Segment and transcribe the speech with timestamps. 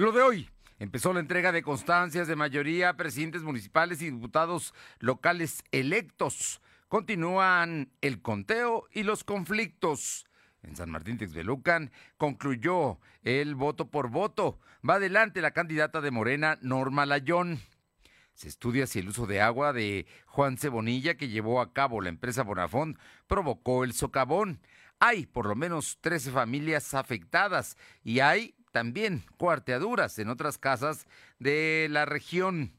[0.00, 0.48] Lo de hoy.
[0.78, 6.62] Empezó la entrega de constancias de mayoría a presidentes municipales y diputados locales electos.
[6.88, 10.24] Continúan el conteo y los conflictos.
[10.62, 14.58] En San Martín Texbelucan concluyó el voto por voto.
[14.88, 17.60] Va adelante la candidata de Morena, Norma Layón.
[18.32, 22.08] Se estudia si el uso de agua de Juan Cebonilla que llevó a cabo la
[22.08, 24.62] empresa Bonafón provocó el socavón.
[24.98, 31.06] Hay por lo menos 13 familias afectadas y hay también cuarteaduras en otras casas
[31.38, 32.72] de la región.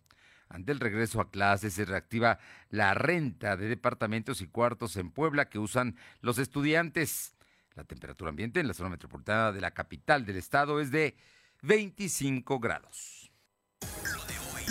[0.49, 2.39] Ante el regreso a clases se reactiva
[2.70, 7.35] la renta de departamentos y cuartos en Puebla que usan los estudiantes.
[7.75, 11.15] La temperatura ambiente en la zona metropolitana de la capital del estado es de
[11.62, 13.31] 25 grados.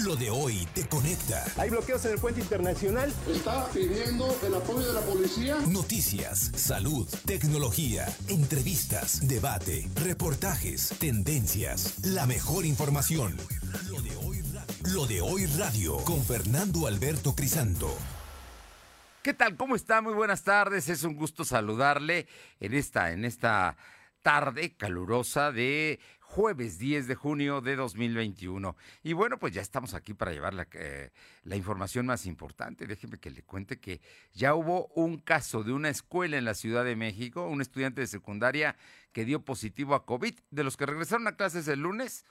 [0.05, 1.45] Lo de hoy te conecta.
[1.59, 3.13] Hay bloqueos en el puente internacional.
[3.29, 5.57] Está pidiendo el apoyo de la policía.
[5.69, 13.37] Noticias, salud, tecnología, entrevistas, debate, reportajes, tendencias, la mejor información.
[13.89, 14.43] Lo de hoy,
[14.95, 17.95] Lo de hoy radio con Fernando Alberto Crisanto.
[19.23, 19.57] ¿Qué tal?
[19.57, 20.01] ¿Cómo está?
[20.01, 20.89] Muy buenas tardes.
[20.89, 22.27] Es un gusto saludarle
[22.59, 23.77] en esta, en esta
[24.23, 26.01] tarde calurosa de
[26.31, 28.77] jueves 10 de junio de 2021.
[29.03, 31.11] Y bueno, pues ya estamos aquí para llevar la, eh,
[31.43, 32.87] la, información más importante.
[32.87, 34.01] Déjeme que le cuente que
[34.33, 38.07] ya hubo un caso de una escuela en la Ciudad de México, un estudiante de
[38.07, 38.77] secundaria
[39.13, 40.39] que dio positivo a COVID.
[40.53, 42.25] De los que regresaron a clases el lunes,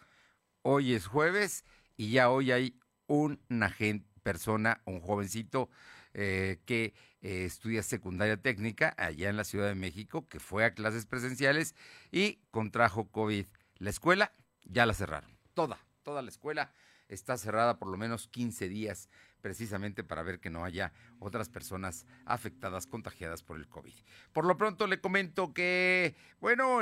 [0.62, 1.66] hoy es jueves
[1.98, 3.76] y ya hoy hay una
[4.24, 5.70] persona, un jovencito
[6.14, 10.74] eh, que eh, estudia secundaria técnica allá en la Ciudad de México, que fue a
[10.74, 11.76] clases presenciales
[12.12, 13.46] y contrajo COVID.
[13.80, 15.38] La escuela ya la cerraron.
[15.54, 16.74] Toda, toda la escuela
[17.08, 19.10] está cerrada por lo menos 15 días
[19.42, 23.94] precisamente para ver que no haya otras personas afectadas, contagiadas por el COVID.
[24.34, 26.80] Por lo pronto le comento que, bueno,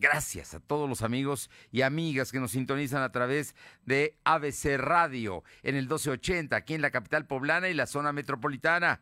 [0.00, 5.44] gracias a todos los amigos y amigas que nos sintonizan a través de ABC Radio
[5.62, 9.00] en el 1280, aquí en la capital poblana y la zona metropolitana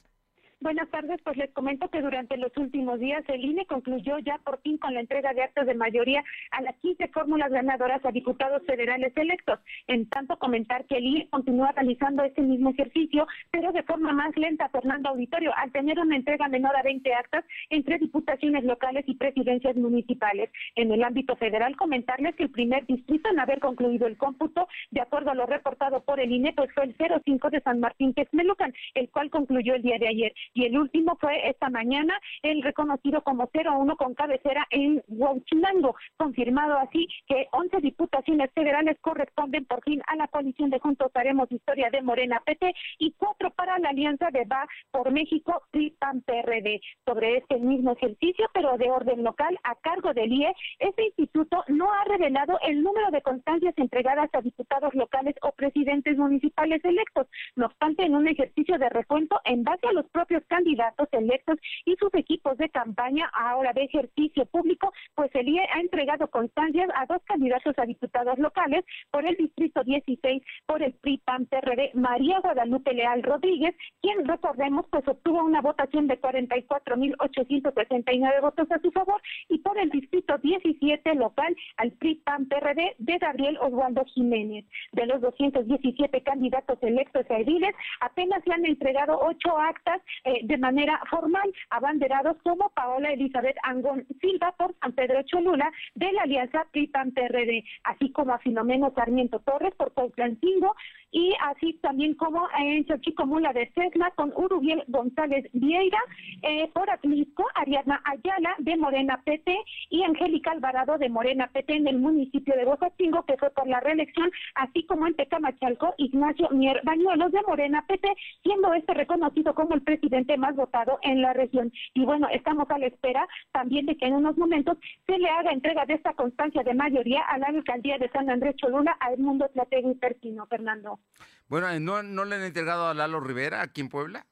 [0.58, 4.58] Buenas tardes, pues les comento que durante los últimos días el INE concluyó ya por
[4.62, 8.62] fin con la entrega de actos de mayoría a las 15 fórmulas ganadoras a diputados
[8.64, 9.60] federales electos.
[9.86, 14.34] En tanto, comentar que el INE continúa realizando este mismo ejercicio, pero de forma más
[14.34, 19.14] lenta, Fernando Auditorio, al tener una entrega menor a 20 actas entre diputaciones locales y
[19.14, 20.50] presidencias municipales.
[20.74, 25.02] En el ámbito federal, comentarles que el primer distrito en haber concluido el cómputo, de
[25.02, 28.72] acuerdo a lo reportado por el INE, pues fue el 05 de San Martín Texmelucan,
[28.94, 33.22] el cual concluyó el día de ayer y el último fue esta mañana el reconocido
[33.22, 40.02] como 01 con cabecera en Huachinango, confirmado así que 11 diputaciones federales corresponden por fin
[40.06, 44.30] a la coalición de Juntos Haremos Historia de Morena PT y cuatro para la alianza
[44.30, 46.80] de Va por México PRI-PAN PRD.
[47.04, 51.92] Sobre este mismo ejercicio, pero de orden local a cargo del IE, este instituto no
[51.92, 57.26] ha revelado el número de constancias entregadas a diputados locales o presidentes municipales electos.
[57.54, 61.96] No obstante, en un ejercicio de recuento en base a los propios candidatos electos y
[61.96, 67.06] sus equipos de campaña ahora de ejercicio público, pues el IE ha entregado constancias a
[67.06, 72.40] dos candidatos a diputados locales por el distrito 16 por el PRI PAN PRD María
[72.40, 79.22] Guadalupe Leal Rodríguez, quien recordemos pues obtuvo una votación de 44.869 votos a su favor
[79.48, 84.64] y por el distrito 17 local al PRI PAN PRD de Gabriel Oswaldo Jiménez.
[84.92, 90.58] De los 217 candidatos electos a ediles, apenas se han entregado ocho actas eh, de
[90.58, 96.66] manera formal, abanderados como Paola Elizabeth Angón Silva por San Pedro Cholula de la Alianza
[96.72, 100.74] PRI-PAN-PRD, así como a Filomeno Sarmiento Torres por Cuautlancingo
[101.16, 105.98] y así también como en Xochicomula de Cesna con Urubiel González Vieira,
[106.42, 109.56] eh, por Atlisco, Ariadna Ayala de Morena PT
[109.88, 113.80] y Angélica Alvarado de Morena PT en el municipio de Bozacingo, que fue por la
[113.80, 118.12] reelección, así como en Tecamachalco, Ignacio Mier Bañuelos de Morena PT,
[118.42, 121.72] siendo este reconocido como el presidente más votado en la región.
[121.94, 124.76] Y bueno, estamos a la espera también de que en unos momentos
[125.06, 128.56] se le haga entrega de esta constancia de mayoría a la alcaldía de San Andrés
[128.56, 131.00] Cholula a Edmundo Tlategui Pertino, Fernando.
[131.48, 134.26] Bueno, ¿no, ¿no le han entregado a Lalo Rivera aquí en Puebla?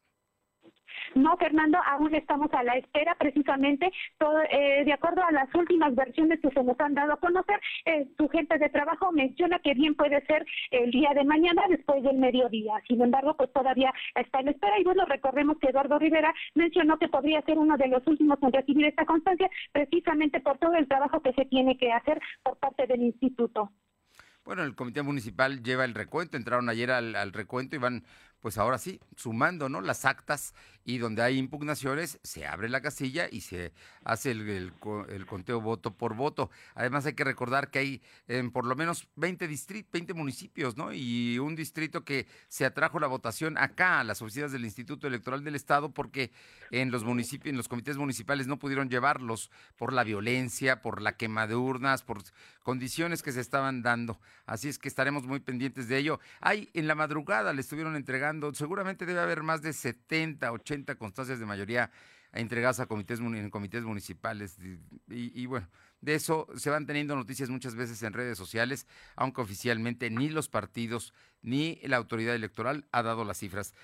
[1.14, 5.94] No, Fernando, aún estamos a la espera, precisamente, todo, eh, de acuerdo a las últimas
[5.94, 9.74] versiones que se nos han dado a conocer, eh, su gente de trabajo menciona que
[9.74, 12.82] bien puede ser el día de mañana después del mediodía.
[12.88, 14.78] Sin embargo, pues todavía está en espera.
[14.80, 18.52] Y bueno, recordemos que Eduardo Rivera mencionó que podría ser uno de los últimos en
[18.52, 22.88] recibir esta constancia, precisamente por todo el trabajo que se tiene que hacer por parte
[22.88, 23.70] del instituto.
[24.44, 28.04] Bueno, el comité municipal lleva el recuento, entraron ayer al, recuento y van
[28.40, 29.80] pues ahora sí, sumando ¿no?
[29.80, 30.52] las actas
[30.84, 33.72] y donde hay impugnaciones, se abre la casilla y se
[34.04, 34.70] hace el,
[35.26, 36.50] conteo voto por voto.
[36.74, 39.48] Además hay que recordar que hay en por lo menos 20,
[39.90, 40.92] 20 municipios, ¿no?
[40.92, 45.42] Y un distrito que se atrajo la votación acá, a las oficinas del Instituto Electoral
[45.42, 46.30] del Estado, porque
[46.70, 51.16] en los municipios, en los comités municipales no pudieron llevarlos por la violencia, por la
[51.16, 52.22] quema de urnas, por
[52.64, 54.18] condiciones que se estaban dando.
[54.46, 56.18] Así es que estaremos muy pendientes de ello.
[56.40, 61.38] Hay en la madrugada le estuvieron entregando seguramente debe haber más de 70, 80 constancias
[61.38, 61.90] de mayoría
[62.32, 63.20] entregadas a comités,
[63.50, 64.58] comités municipales.
[65.08, 65.68] Y, bueno,
[66.04, 68.86] de eso se van teniendo noticias muchas veces en redes sociales,
[69.16, 73.74] aunque oficialmente ni los partidos ni la autoridad electoral ha dado las cifras.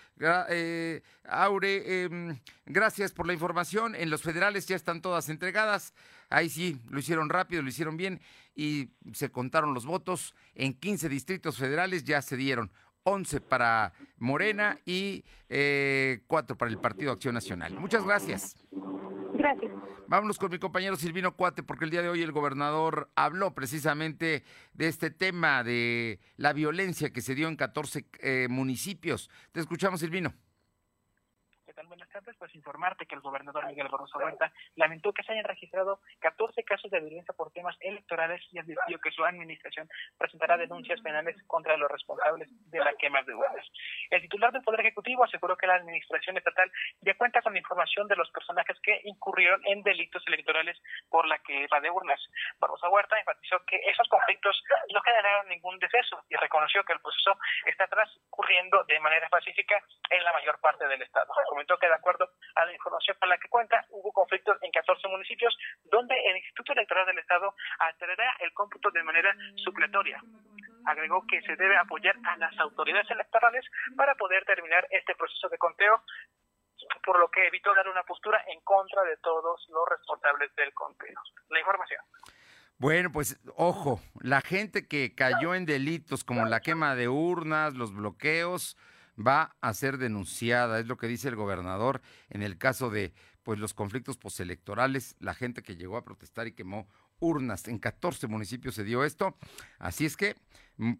[0.50, 3.94] Eh, Aure, em, gracias por la información.
[3.94, 5.94] En los federales ya están todas entregadas.
[6.28, 8.20] Ahí sí, lo hicieron rápido, lo hicieron bien
[8.54, 10.34] y se contaron los votos.
[10.54, 12.70] En 15 distritos federales ya se dieron.
[13.04, 17.74] 11 para Morena y eh, 4 para el Partido Acción Nacional.
[17.80, 18.56] Muchas gracias.
[19.50, 19.72] Gracias.
[20.06, 24.44] Vámonos con mi compañero Silvino Cuate, porque el día de hoy el gobernador habló precisamente
[24.74, 29.28] de este tema de la violencia que se dio en 14 eh, municipios.
[29.52, 30.32] Te escuchamos, Silvino
[31.88, 32.08] buenas
[32.38, 36.90] Pues informarte que el gobernador Miguel Barroso Huerta lamentó que se hayan registrado 14 casos
[36.90, 39.88] de violencia por temas electorales y advirtió que su administración
[40.18, 43.66] presentará denuncias penales contra los responsables de la quema de urnas.
[44.10, 46.70] El titular del Poder Ejecutivo aseguró que la administración estatal
[47.00, 50.76] ya cuenta con información de los personajes que incurrieron en delitos electorales
[51.08, 52.20] por la quema de urnas.
[52.58, 54.62] Barroso Huerta enfatizó que esos conflictos
[54.92, 60.22] no generaron ningún deceso y reconoció que el proceso está transcurriendo de manera pacífica en
[60.22, 61.32] la mayor parte del Estado
[61.78, 62.09] que de acuerdo
[62.54, 66.72] a la información con la que cuenta, hubo conflictos en 14 municipios donde el Instituto
[66.72, 70.22] Electoral del Estado alterará el cómputo de manera supletoria.
[70.86, 73.64] Agregó que se debe apoyar a las autoridades electorales
[73.96, 76.02] para poder terminar este proceso de conteo
[77.04, 81.20] por lo que evitó dar una postura en contra de todos los responsables del conteo.
[81.50, 82.02] La información.
[82.78, 87.94] Bueno, pues ojo, la gente que cayó en delitos como la quema de urnas, los
[87.94, 88.76] bloqueos,
[89.18, 93.12] va a ser denunciada, es lo que dice el gobernador en el caso de
[93.42, 97.68] pues los conflictos postelectorales, la gente que llegó a protestar y quemó urnas.
[97.68, 99.36] En 14 municipios se dio esto.
[99.78, 100.36] Así es que
[100.76, 100.92] mm,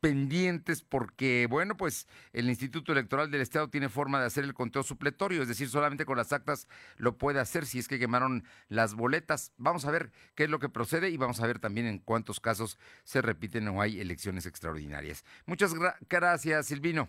[0.00, 4.82] pendientes porque, bueno, pues el Instituto Electoral del Estado tiene forma de hacer el conteo
[4.82, 8.94] supletorio, es decir, solamente con las actas lo puede hacer si es que quemaron las
[8.94, 9.52] boletas.
[9.56, 12.40] Vamos a ver qué es lo que procede y vamos a ver también en cuántos
[12.40, 15.24] casos se repiten o hay elecciones extraordinarias.
[15.46, 15.74] Muchas
[16.08, 17.08] gracias, Silvino.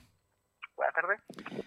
[0.78, 1.20] Buenas tardes.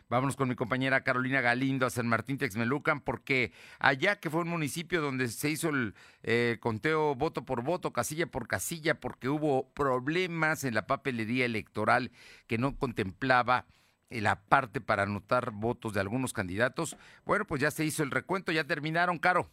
[0.09, 4.49] Vámonos con mi compañera Carolina Galindo a San Martín Texmelucan, porque allá que fue un
[4.49, 9.69] municipio donde se hizo el eh, conteo voto por voto, casilla por casilla, porque hubo
[9.75, 12.13] problemas en la papelería electoral
[12.47, 13.67] que no contemplaba
[14.11, 16.97] eh, la parte para anotar votos de algunos candidatos.
[17.25, 19.51] Bueno, pues ya se hizo el recuento, ya terminaron, Caro.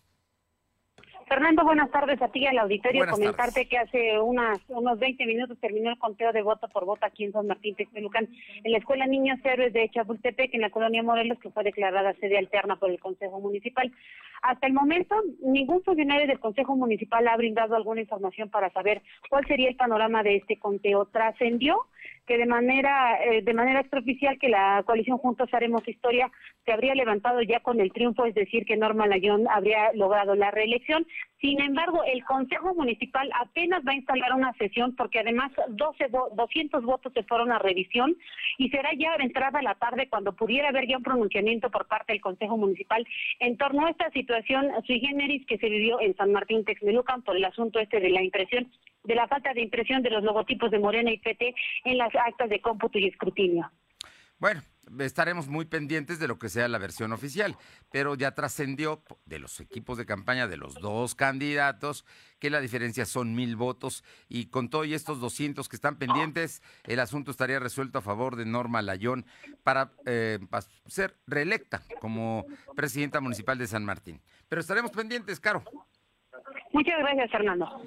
[1.27, 3.05] Fernando, buenas tardes a ti y al auditorio.
[3.05, 7.25] Comentarte que hace unas, unos 20 minutos terminó el conteo de voto por voto aquí
[7.25, 8.29] en San Martín Texmelucan,
[8.63, 12.37] en la Escuela Niños Héroes de Chapultepec, en la colonia Morelos, que fue declarada sede
[12.37, 13.91] alterna por el Consejo Municipal.
[14.41, 19.45] Hasta el momento, ningún funcionario del Consejo Municipal ha brindado alguna información para saber cuál
[19.47, 21.07] sería el panorama de este conteo.
[21.07, 21.87] Trascendió
[22.25, 26.29] que de manera eh, de manera extraoficial que la coalición Juntos Haremos Historia
[26.65, 30.51] se habría levantado ya con el triunfo, es decir, que Norma Layón habría logrado la
[30.51, 31.07] reelección.
[31.39, 36.83] Sin embargo, el Consejo Municipal apenas va a instalar una sesión porque además 12 200
[36.83, 38.17] votos se fueron a revisión
[38.57, 42.21] y será ya entrada la tarde cuando pudiera haber ya un pronunciamiento por parte del
[42.21, 43.05] Consejo Municipal
[43.39, 47.37] en torno a esta situación sui generis que se vivió en San Martín Texmelucan por
[47.37, 48.69] el asunto este de la impresión
[49.07, 52.49] de la falta de impresión de los logotipos de Morena y PT en las actas
[52.49, 53.71] de cómputo y escrutinio.
[54.39, 54.61] Bueno,
[54.99, 57.55] estaremos muy pendientes de lo que sea la versión oficial,
[57.91, 62.05] pero ya trascendió de los equipos de campaña de los dos candidatos
[62.39, 66.99] que la diferencia son mil votos y con todos estos 200 que están pendientes, el
[66.99, 69.25] asunto estaría resuelto a favor de Norma Layón
[69.63, 70.37] para eh,
[70.85, 72.45] ser reelecta como
[72.75, 74.21] presidenta municipal de San Martín.
[74.49, 75.63] Pero estaremos pendientes, Caro.
[76.73, 77.81] Muchas gracias, Fernando.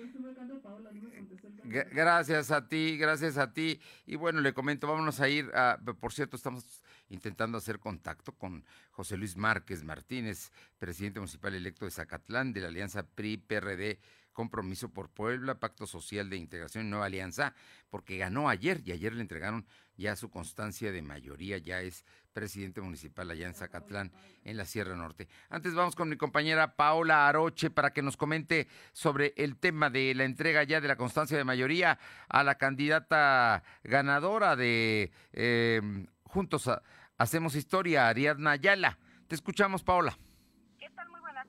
[1.70, 3.80] Gracias a ti, gracias a ti.
[4.04, 6.64] Y bueno, le comento, vámonos a ir a, por cierto, estamos
[7.08, 12.68] intentando hacer contacto con José Luis Márquez Martínez, presidente municipal electo de Zacatlán, de la
[12.68, 14.00] Alianza PRI-PRD
[14.32, 17.54] Compromiso por Puebla, Pacto Social de Integración y Nueva Alianza,
[17.88, 19.66] porque ganó ayer y ayer le entregaron
[20.00, 24.10] ya su constancia de mayoría, ya es presidente municipal allá en Zacatlán,
[24.44, 25.28] en la Sierra Norte.
[25.50, 30.14] Antes vamos con mi compañera Paola Aroche para que nos comente sobre el tema de
[30.14, 35.80] la entrega ya de la constancia de mayoría a la candidata ganadora de eh,
[36.24, 36.68] Juntos
[37.18, 38.98] Hacemos Historia, Ariadna Ayala.
[39.28, 40.16] Te escuchamos, Paola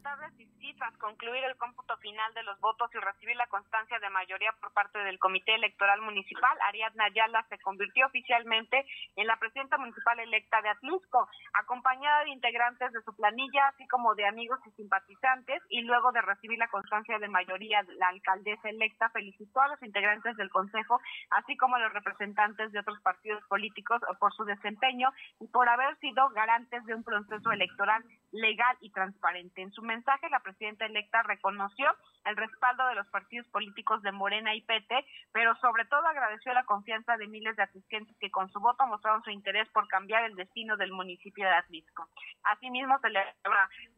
[0.02, 0.51] tardes y sí,
[0.82, 4.74] tras concluir el cómputo final de los votos y recibir la constancia de mayoría por
[4.74, 8.84] parte del Comité Electoral Municipal, Ariadna Ayala se convirtió oficialmente
[9.16, 14.16] en la presidenta municipal electa de Atlisco, acompañada de integrantes de su planilla, así como
[14.16, 19.10] de amigos y simpatizantes, y luego de recibir la constancia de mayoría, la alcaldesa electa
[19.10, 24.02] felicitó a los integrantes del Consejo, así como a los representantes de otros partidos políticos
[24.20, 25.10] por su desempeño
[25.40, 29.62] y por haber sido garantes de un proceso electoral legal y transparente.
[29.62, 31.88] En su mensaje, la presidenta electa reconoció
[32.26, 36.64] el respaldo de los partidos políticos de Morena y PT, pero sobre todo agradeció la
[36.66, 40.36] confianza de miles de asistentes que con su voto mostraron su interés por cambiar el
[40.36, 42.08] destino del municipio de Atlisco.
[42.44, 43.22] Asimismo, se le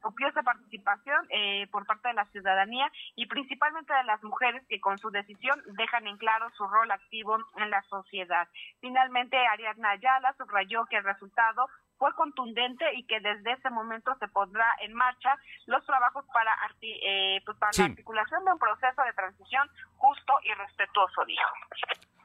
[0.02, 4.98] copiosa participación eh, por parte de la ciudadanía y principalmente de las mujeres que con
[4.98, 8.48] su decisión dejan en claro su rol activo en la sociedad.
[8.80, 11.68] Finalmente, Ariadna Ayala subrayó que el resultado
[12.04, 17.42] fue contundente y que desde ese momento se pondrá en marcha los trabajos para, eh,
[17.46, 21.50] pues para la articulación de un proceso de transición justo y respetuoso, dijo.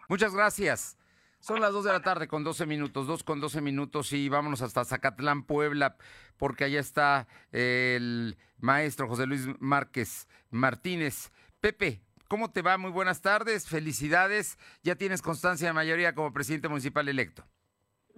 [0.08, 0.98] Muchas gracias.
[1.38, 4.62] Son las 2 de la tarde con 12 minutos, 2 con 12 minutos y vámonos
[4.62, 5.96] hasta Zacatlán, Puebla,
[6.38, 11.30] porque allá está el maestro José Luis Márquez Martínez.
[11.60, 12.78] Pepe, ¿cómo te va?
[12.78, 14.58] Muy buenas tardes, felicidades.
[14.82, 17.44] Ya tienes constancia de mayoría como presidente municipal electo.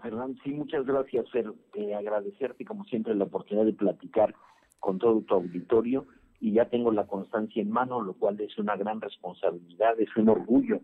[0.01, 1.53] Fernando, sí, muchas gracias, Fer.
[1.75, 4.35] Eh, agradecerte, como siempre, la oportunidad de platicar
[4.79, 6.07] con todo tu auditorio
[6.41, 10.31] y ya tengo la constancia en mano, lo cual es una gran responsabilidad, es un
[10.31, 10.81] orgullo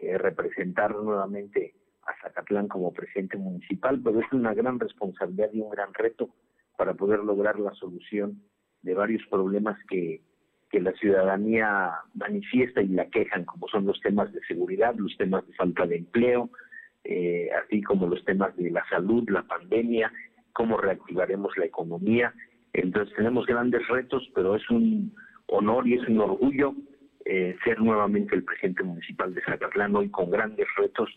[0.00, 1.74] eh, representar nuevamente
[2.06, 6.30] a Zacatlán como presidente municipal, pero es una gran responsabilidad y un gran reto
[6.76, 8.42] para poder lograr la solución
[8.82, 10.22] de varios problemas que,
[10.70, 15.46] que la ciudadanía manifiesta y la quejan, como son los temas de seguridad, los temas
[15.46, 16.50] de falta de empleo,
[17.10, 20.12] eh, así como los temas de la salud, la pandemia,
[20.52, 22.34] cómo reactivaremos la economía.
[22.74, 26.74] Entonces tenemos grandes retos, pero es un honor y es un orgullo
[27.24, 31.08] eh, ser nuevamente el presidente municipal de Zacatlán hoy con grandes retos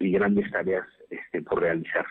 [0.00, 2.06] y grandes tareas este, por realizar.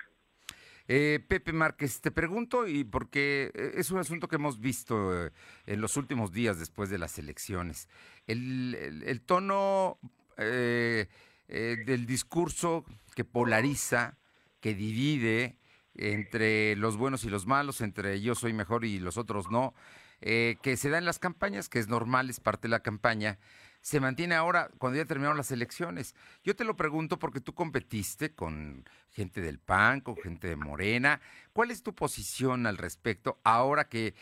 [0.88, 5.12] Eh, Pepe Márquez, te pregunto, y porque es un asunto que hemos visto
[5.66, 7.90] en los últimos días después de las elecciones,
[8.28, 8.76] el,
[9.08, 9.98] el, tono
[11.60, 12.84] del discurso
[13.16, 14.18] que polariza,
[14.60, 15.58] que divide
[15.96, 19.74] entre los buenos y los malos, entre yo soy mejor y los otros no,
[20.22, 23.40] eh, que se da en las campañas, que es normal, es parte de la campaña,
[23.82, 26.16] se mantiene ahora cuando ya terminaron las elecciones.
[26.44, 31.20] Yo te lo pregunto porque tú competiste con gente del PAN, con gente de Morena.
[31.52, 34.16] ¿Cuál es tu posición al respecto ahora que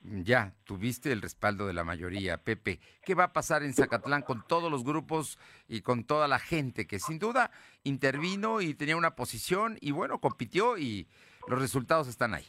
[0.00, 2.80] ya tuviste el respaldo de la mayoría, Pepe.
[3.04, 5.38] ¿Qué va a pasar en Zacatlán con todos los grupos
[5.68, 7.50] y con toda la gente que sin duda
[7.84, 11.08] intervino y tenía una posición y bueno, compitió y
[11.48, 12.44] los resultados están ahí?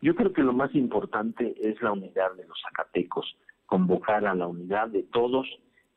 [0.00, 4.46] Yo creo que lo más importante es la unidad de los zacatecos, convocar a la
[4.46, 5.46] unidad de todos.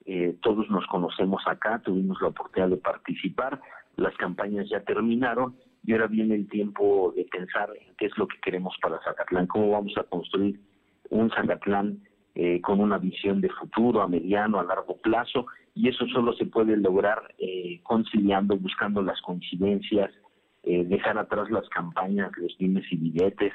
[0.05, 3.61] Eh, todos nos conocemos acá, tuvimos la oportunidad de participar,
[3.95, 8.27] las campañas ya terminaron y ahora viene el tiempo de pensar en qué es lo
[8.27, 10.59] que queremos para Zacatlán, cómo vamos a construir
[11.09, 11.99] un Zacatlán
[12.35, 16.45] eh, con una visión de futuro a mediano, a largo plazo y eso solo se
[16.45, 20.11] puede lograr eh, conciliando, buscando las coincidencias,
[20.63, 23.53] eh, dejar atrás las campañas, los dimes y billetes,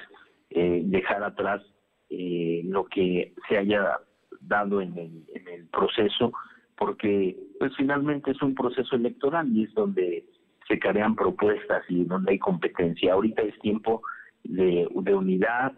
[0.51, 1.63] eh, dejar atrás
[2.11, 3.99] eh, lo que se haya
[4.41, 6.33] dado en el, en el proceso,
[6.77, 10.25] porque pues finalmente es un proceso electoral y es donde
[10.69, 13.13] se crean propuestas y donde hay competencia.
[13.13, 14.03] Ahorita es tiempo
[14.43, 15.73] de, de unidad,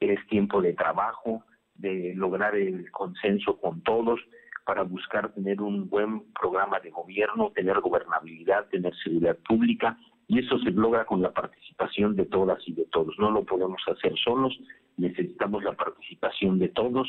[0.00, 1.44] es tiempo de trabajo,
[1.74, 4.20] de lograr el consenso con todos
[4.64, 10.58] para buscar tener un buen programa de gobierno, tener gobernabilidad, tener seguridad pública, y eso
[10.58, 13.14] se logra con la participación de todas y de todos.
[13.18, 14.58] No lo podemos hacer solos,
[14.98, 17.08] necesitamos la participación de todos.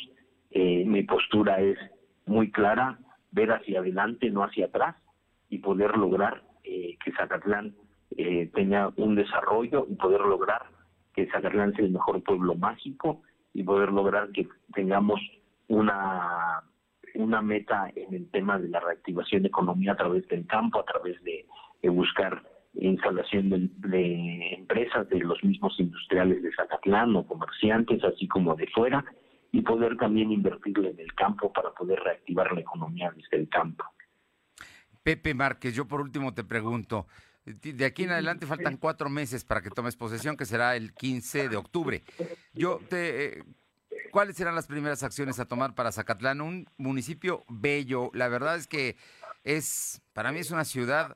[0.51, 1.77] Eh, mi postura es
[2.25, 2.97] muy clara,
[3.31, 4.95] ver hacia adelante, no hacia atrás,
[5.49, 7.75] y poder lograr eh, que Zacatlán
[8.17, 10.63] eh, tenga un desarrollo y poder lograr
[11.13, 13.23] que Zacatlán sea el mejor pueblo mágico
[13.53, 15.19] y poder lograr que tengamos
[15.67, 16.63] una
[17.15, 20.85] una meta en el tema de la reactivación de economía a través del campo, a
[20.85, 21.45] través de,
[21.89, 22.43] buscar
[22.75, 29.03] instalación de, empresas de los mismos industriales de Zacatlán o comerciantes, así como de fuera,
[29.51, 33.83] y poder también invertirle en el campo para poder reactivar la economía desde el campo.
[35.03, 37.07] Pepe Márquez, yo por último te pregunto,
[37.45, 41.49] de aquí en adelante faltan cuatro meses para que tomes posesión, que será el 15
[41.49, 42.03] de octubre.
[42.53, 43.43] Yo te, eh,
[44.11, 46.41] ¿Cuáles serán las primeras acciones a tomar para Zacatlán?
[46.41, 48.09] Un municipio bello.
[48.13, 48.97] La verdad es que
[49.43, 51.15] es, para mí es una ciudad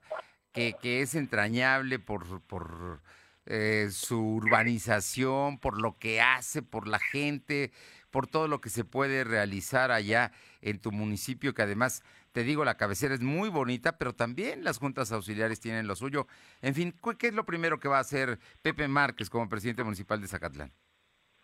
[0.52, 3.02] que, que es entrañable por, por
[3.46, 7.72] eh, su urbanización, por lo que hace, por la gente,
[8.12, 12.66] por todo lo que se puede realizar allá en tu municipio, que además, te digo,
[12.66, 16.26] la cabecera es muy bonita, pero también las juntas auxiliares tienen lo suyo.
[16.62, 20.20] En fin, ¿qué es lo primero que va a hacer Pepe Márquez como presidente municipal
[20.20, 20.72] de Zacatlán?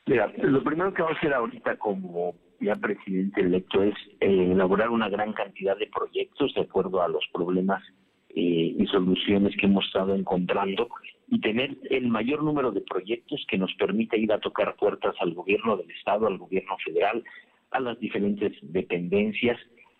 [0.08, 4.90] Mira, lo primero que va a hacer ahorita como ya presidente electo es eh, elaborar
[4.90, 7.82] una gran cantidad de proyectos de acuerdo a los problemas
[8.30, 10.90] eh, y soluciones que hemos estado encontrando
[11.28, 15.36] y tener el mayor número de proyectos que nos permita ir a tocar puertas al
[15.36, 17.24] gobierno del Estado, al gobierno federal,
[17.72, 19.60] a las diferentes dependencias,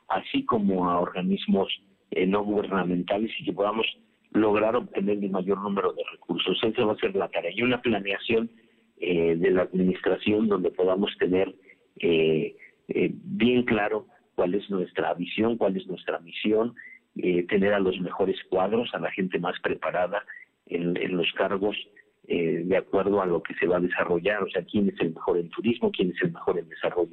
[0.10, 1.68] así como a organismos
[2.12, 3.86] eh, no gubernamentales y que podamos
[4.32, 6.60] lograr obtener el mayor número de recursos.
[6.64, 8.50] Esa va a ser la tarea y una planeación
[9.02, 11.56] eh, de la administración donde podamos tener
[12.00, 12.56] eh,
[12.90, 16.76] eh, bien claro cuál es nuestra visión, cuál es nuestra misión,
[17.50, 20.24] tener a los mejores cuadros, a la gente más preparada
[20.68, 21.76] en, los cargos
[22.26, 25.38] de acuerdo a lo que se va a desarrollar, o sea, quién es el mejor
[25.38, 27.09] en turismo, quién es el mejor en desarrollo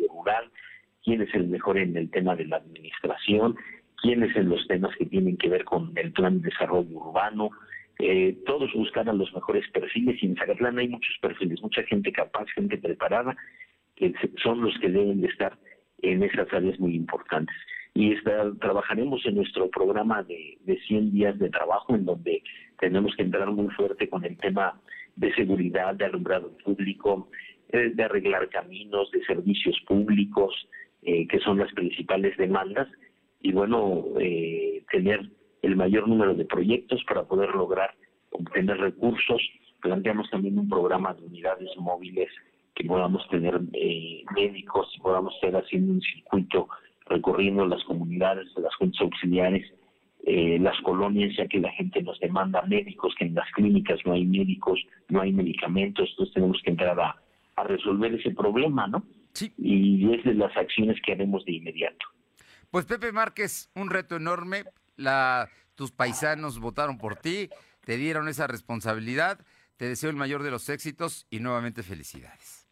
[1.07, 3.55] quién es el mejor en el tema de la administración,
[4.03, 7.51] quiénes en los temas que tienen que ver con el plan de desarrollo urbano,
[8.01, 12.47] eh, todos buscan los mejores perfiles y en Zacatlán hay muchos perfiles, mucha gente capaz,
[12.55, 13.37] gente preparada,
[13.95, 15.57] que son los que deben de estar
[16.03, 17.57] en esas áreas muy importantes.
[17.95, 18.15] Y
[18.61, 22.43] trabajaremos en nuestro programa de, de 100 días de trabajo, en donde
[22.81, 24.79] tenemos que entrar muy fuerte con el tema
[25.15, 27.31] de seguridad, de alumbrado público,
[27.71, 30.55] eh, de arreglar caminos, de servicios públicos,
[31.03, 32.89] eh, que son las principales demandas,
[33.41, 35.21] y bueno, eh, tener
[35.63, 37.95] el mayor número de proyectos para poder lograr
[38.31, 39.43] obtener recursos.
[39.81, 42.29] Planteamos también un programa de unidades móviles
[42.75, 46.69] que podamos tener eh, médicos y podamos estar haciendo un circuito
[47.07, 49.65] recorriendo las comunidades, las juntas auxiliares,
[50.25, 54.13] eh, las colonias, ya que la gente nos demanda médicos, que en las clínicas no
[54.13, 59.05] hay médicos, no hay medicamentos, entonces tenemos que entrar a resolver ese problema, ¿no?
[59.37, 59.53] Sí.
[59.59, 62.07] Y es de las acciones que haremos de inmediato.
[62.71, 64.65] Pues Pepe Márquez, un reto enorme,
[64.97, 67.51] la, tus paisanos votaron por ti,
[67.85, 69.39] te dieron esa responsabilidad.
[69.77, 72.67] Te deseo el mayor de los éxitos y nuevamente felicidades.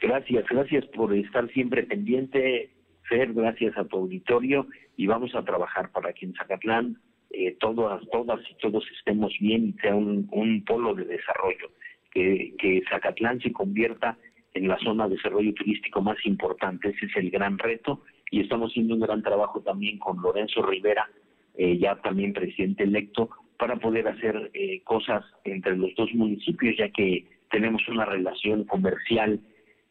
[0.00, 2.70] Gracias, gracias por estar siempre pendiente,
[3.08, 8.00] Fer, gracias a tu auditorio y vamos a trabajar para que en Zacatlán eh, todas,
[8.12, 11.72] todas y todos estemos bien y sea un, un polo de desarrollo,
[12.12, 14.16] que, que Zacatlán se convierta
[14.54, 18.70] en la zona de desarrollo turístico más importante, ese es el gran reto y estamos
[18.70, 21.08] haciendo un gran trabajo también con Lorenzo Rivera,
[21.56, 26.88] eh, ya también presidente electo, para poder hacer eh, cosas entre los dos municipios, ya
[26.90, 29.40] que tenemos una relación comercial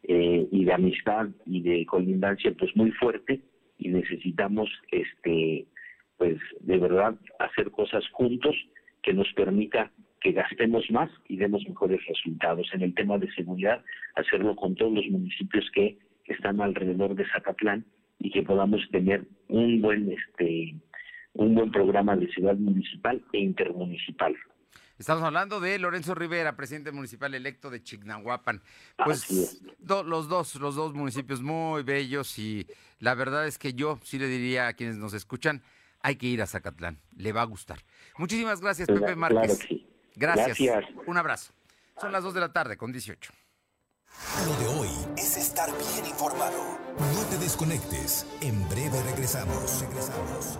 [0.03, 3.41] eh, y de amistad y de colindancia pues muy fuerte
[3.77, 5.65] y necesitamos este
[6.17, 8.55] pues de verdad hacer cosas juntos
[9.03, 13.83] que nos permita que gastemos más y demos mejores resultados en el tema de seguridad
[14.15, 17.85] hacerlo con todos los municipios que están alrededor de Zacatlán
[18.19, 20.75] y que podamos tener un buen este
[21.33, 24.35] un buen programa de ciudad municipal e intermunicipal.
[24.97, 28.63] Estamos hablando de Lorenzo Rivera, presidente municipal electo de Chignahuapan.
[29.05, 32.65] Pues los dos, los dos municipios muy bellos y
[32.99, 35.61] la verdad es que yo sí le diría a quienes nos escuchan,
[36.01, 37.77] hay que ir a Zacatlán, le va a gustar.
[38.17, 39.59] Muchísimas gracias, Pepe Márquez.
[40.17, 40.57] Gracias.
[41.05, 41.53] Un abrazo.
[41.99, 43.31] Son las 2 de la tarde con 18.
[44.45, 46.79] Lo de hoy es estar bien informado.
[47.13, 48.25] No te desconectes.
[48.41, 49.81] En breve regresamos.
[49.81, 50.59] Regresamos.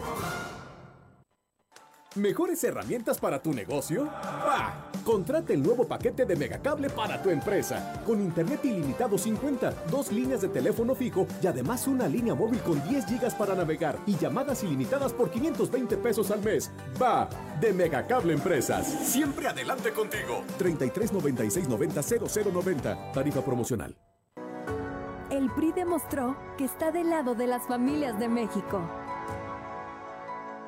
[2.16, 4.06] ¿Mejores herramientas para tu negocio?
[4.06, 4.90] ¡Bah!
[5.04, 8.02] Contrata el nuevo paquete de Megacable para tu empresa.
[8.06, 12.82] Con internet ilimitado 50, dos líneas de teléfono fijo y además una línea móvil con
[12.88, 16.72] 10 gigas para navegar y llamadas ilimitadas por 520 pesos al mes.
[17.00, 17.30] ¡Va!
[17.62, 18.88] De Megacable Empresas.
[18.88, 20.44] Siempre adelante contigo.
[20.58, 23.12] 33 96 90 0090.
[23.12, 23.96] Tarifa promocional.
[25.30, 28.82] El PRI demostró que está del lado de las familias de México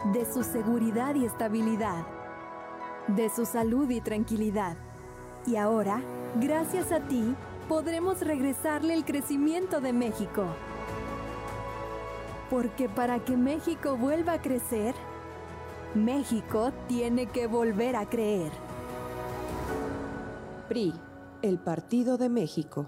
[0.05, 2.05] de su seguridad y estabilidad,
[3.07, 4.77] de su salud y tranquilidad.
[5.45, 6.01] Y ahora,
[6.39, 7.35] gracias a ti,
[7.67, 10.45] podremos regresarle el crecimiento de México.
[12.49, 14.95] Porque para que México vuelva a crecer,
[15.93, 18.51] México tiene que volver a creer.
[20.67, 20.93] PRI,
[21.41, 22.87] el Partido de México.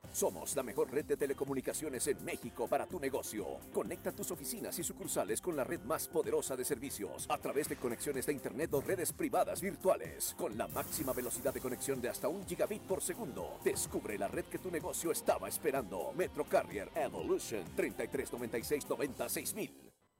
[0.11, 3.59] Somos la mejor red de telecomunicaciones en México para tu negocio.
[3.73, 7.77] Conecta tus oficinas y sucursales con la red más poderosa de servicios a través de
[7.77, 12.27] conexiones de Internet o redes privadas virtuales con la máxima velocidad de conexión de hasta
[12.27, 13.59] un gigabit por segundo.
[13.63, 16.11] Descubre la red que tu negocio estaba esperando.
[16.13, 19.55] Metro Carrier Evolution 3396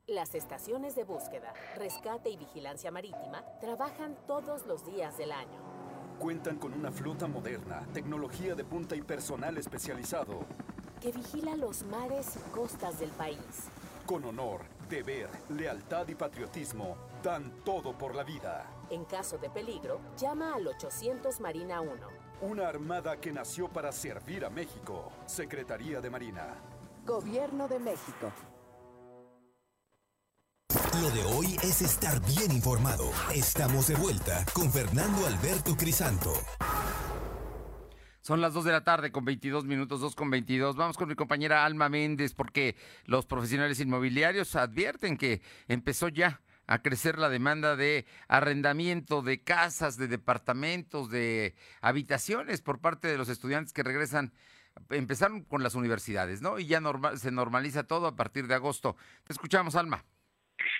[0.07, 5.90] Las estaciones de búsqueda, rescate y vigilancia marítima trabajan todos los días del año
[6.21, 10.45] Cuentan con una flota moderna, tecnología de punta y personal especializado.
[11.01, 13.39] Que vigila los mares y costas del país.
[14.05, 18.67] Con honor, deber, lealtad y patriotismo, dan todo por la vida.
[18.91, 21.91] En caso de peligro, llama al 800 Marina 1.
[22.41, 25.11] Una armada que nació para servir a México.
[25.25, 26.53] Secretaría de Marina.
[27.03, 28.31] Gobierno de México.
[30.99, 33.11] Lo de hoy es estar bien informado.
[33.33, 36.33] Estamos de vuelta con Fernando Alberto Crisanto.
[38.19, 40.75] Son las 2 de la tarde con 22 minutos, 2 con 22.
[40.75, 42.75] Vamos con mi compañera Alma Méndez porque
[43.05, 49.95] los profesionales inmobiliarios advierten que empezó ya a crecer la demanda de arrendamiento de casas,
[49.95, 54.33] de departamentos, de habitaciones por parte de los estudiantes que regresan
[54.89, 56.59] empezaron con las universidades, ¿no?
[56.59, 56.81] Y ya
[57.15, 58.97] se normaliza todo a partir de agosto.
[59.23, 60.03] Te escuchamos, Alma.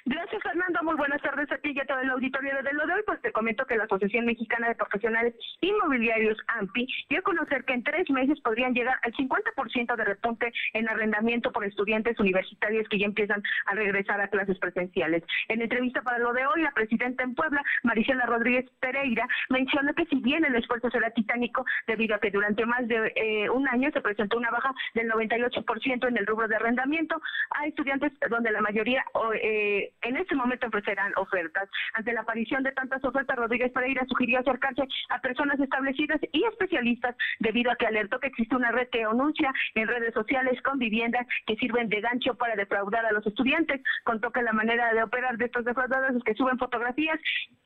[0.06, 0.80] Gracias, Fernando.
[0.84, 3.02] Muy buenas tardes a ti y a todo el auditorio de lo de hoy.
[3.06, 7.74] Pues te comento que la Asociación Mexicana de Profesionales Inmobiliarios, AMPI, dio a conocer que
[7.74, 12.98] en tres meses podrían llegar al 50% de repunte en arrendamiento por estudiantes universitarios que
[12.98, 15.24] ya empiezan a regresar a clases presenciales.
[15.50, 20.06] En entrevista para lo de hoy, la presidenta en Puebla, Maricela Rodríguez Pereira, mencionó que
[20.06, 23.92] si bien el esfuerzo será titánico, debido a que durante más de eh, un año
[23.92, 28.62] se presentó una baja del 98% en el rubro de arrendamiento a estudiantes donde la
[28.62, 29.06] mayoría
[29.42, 31.70] eh, en este momento ofrecerán ofertas.
[31.94, 37.16] Ante la aparición de tantas ofertas, Rodríguez Pereira sugirió acercarse a personas establecidas y especialistas
[37.40, 41.28] debido a que alertó que existe una red que anuncia en redes sociales con viviendas
[41.46, 43.82] que sirven de gancho para defraudar a los estudiantes.
[44.04, 47.20] Contó que la manera de operar de estos defraudadores es que suben fotografías,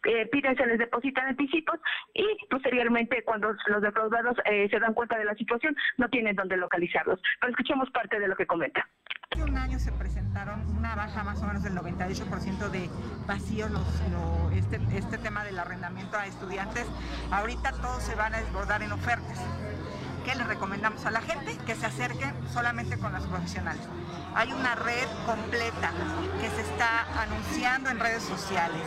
[0.06, 1.80] eh, piden se les depositan anticipos
[2.14, 6.58] y posteriormente cuando los defraudados eh, se dan cuenta de la situación no tienen dónde
[6.58, 7.20] localizarlos.
[7.40, 8.88] Pero escuchemos parte de lo que comenta.
[9.36, 12.90] Hace un año se presentaron una baja más o menos del 98% de
[13.28, 13.70] vacíos
[14.54, 16.86] este, este tema del arrendamiento a estudiantes.
[17.32, 19.38] Ahorita todos se van a desbordar en ofertas.
[20.26, 21.56] ¿Qué le recomendamos a la gente?
[21.68, 23.84] Que se acerque solamente con los profesionales.
[24.34, 25.92] Hay una red completa
[26.42, 28.82] que se está anunciando en redes sociales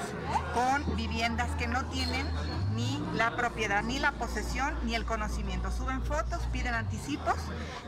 [0.52, 2.26] con viviendas que no tienen
[2.74, 5.70] ni la propiedad, ni la posesión, ni el conocimiento.
[5.70, 7.36] Suben fotos, piden anticipos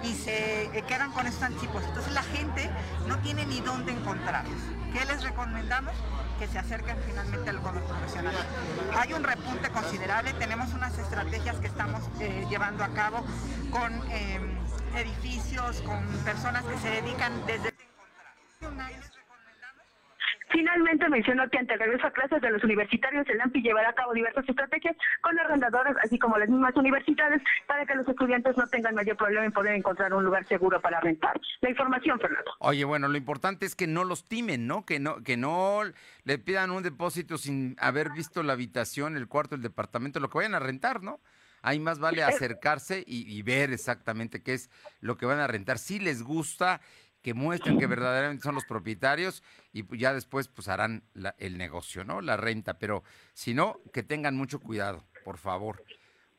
[0.04, 1.82] y se eh, quedan con estos anticipos.
[1.82, 2.70] Entonces la gente
[3.08, 4.79] no tiene ni dónde encontrarlos.
[4.92, 5.94] ¿Qué les recomendamos?
[6.38, 8.35] Que se acerquen finalmente al gobierno profesional.
[8.96, 13.24] Hay un repunte considerable, tenemos unas estrategias que estamos eh, llevando a cabo
[13.70, 14.59] con em,
[14.96, 17.70] edificios, con personas que se dedican desde
[20.50, 23.92] Finalmente mencionó que ante el regreso a clases de los universitarios, el AMPI llevará a
[23.92, 28.66] cabo diversas estrategias con arrendadoras, así como las mismas universidades, para que los estudiantes no
[28.66, 31.40] tengan mayor problema en poder encontrar un lugar seguro para rentar.
[31.60, 32.50] La información, Fernando.
[32.58, 34.84] Oye, bueno, lo importante es que no los timen, ¿no?
[34.84, 35.82] Que no, que no
[36.24, 40.38] le pidan un depósito sin haber visto la habitación, el cuarto, el departamento, lo que
[40.38, 41.20] vayan a rentar, ¿no?
[41.62, 45.78] Ahí más vale acercarse y, y, ver exactamente qué es lo que van a rentar.
[45.78, 46.80] Si les gusta
[47.22, 51.04] que muestren que verdaderamente son los propietarios y ya después pues harán
[51.38, 52.20] el negocio, ¿no?
[52.20, 53.04] La renta, pero
[53.35, 55.85] si no, que tengan mucho cuidado, por favor.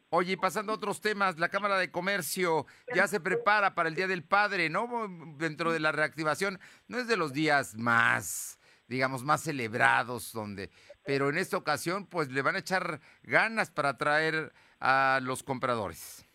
[0.10, 4.08] Oye, pasando a otros temas, la Cámara de Comercio ya se prepara para el Día
[4.08, 5.08] del Padre, ¿no?
[5.38, 10.70] Dentro de la reactivación, no es de los días más, digamos, más celebrados, donde,
[11.06, 16.26] pero en esta ocasión, pues le van a echar ganas para atraer a los compradores.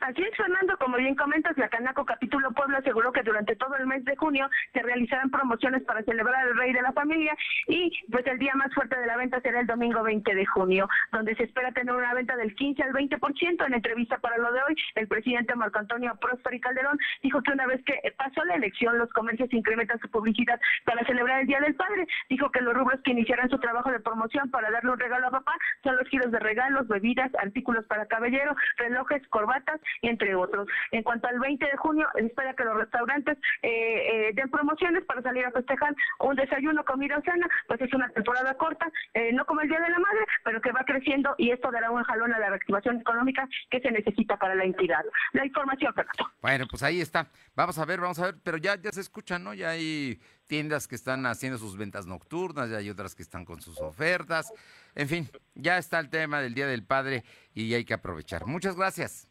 [0.00, 3.86] Así es, Fernando, como bien comentas, la Canaco Capítulo Pueblo aseguró que durante todo el
[3.86, 7.34] mes de junio se realizarán promociones para celebrar al Rey de la Familia
[7.66, 10.88] y pues el día más fuerte de la venta será el domingo 20 de junio,
[11.12, 13.66] donde se espera tener una venta del 15 al 20%.
[13.66, 17.52] En entrevista para lo de hoy, el presidente Marco Antonio Próspero y Calderón dijo que
[17.52, 21.60] una vez que pasó la elección, los comercios incrementan su publicidad para celebrar el Día
[21.60, 22.06] del Padre.
[22.28, 25.30] Dijo que los rubros que iniciarán su trabajo de promoción para darle un regalo a
[25.30, 30.68] papá son los giros de regalos, bebidas, artículos para caballero, relojes, corbatas entre otros.
[30.92, 35.22] En cuanto al 20 de junio, espera que los restaurantes eh, eh, den promociones para
[35.22, 39.44] salir a festejar un desayuno, comida o cena, pues es una temporada corta, eh, no
[39.44, 42.32] como el Día de la Madre, pero que va creciendo y esto dará un jalón
[42.32, 45.04] a la reactivación económica que se necesita para la entidad.
[45.32, 46.30] La información, Fernando.
[46.40, 47.28] Bueno, pues ahí está.
[47.54, 49.54] Vamos a ver, vamos a ver, pero ya, ya se escucha, ¿no?
[49.54, 53.60] Ya hay tiendas que están haciendo sus ventas nocturnas, ya hay otras que están con
[53.60, 54.52] sus ofertas.
[54.94, 58.46] En fin, ya está el tema del Día del Padre y hay que aprovechar.
[58.46, 59.28] Muchas gracias.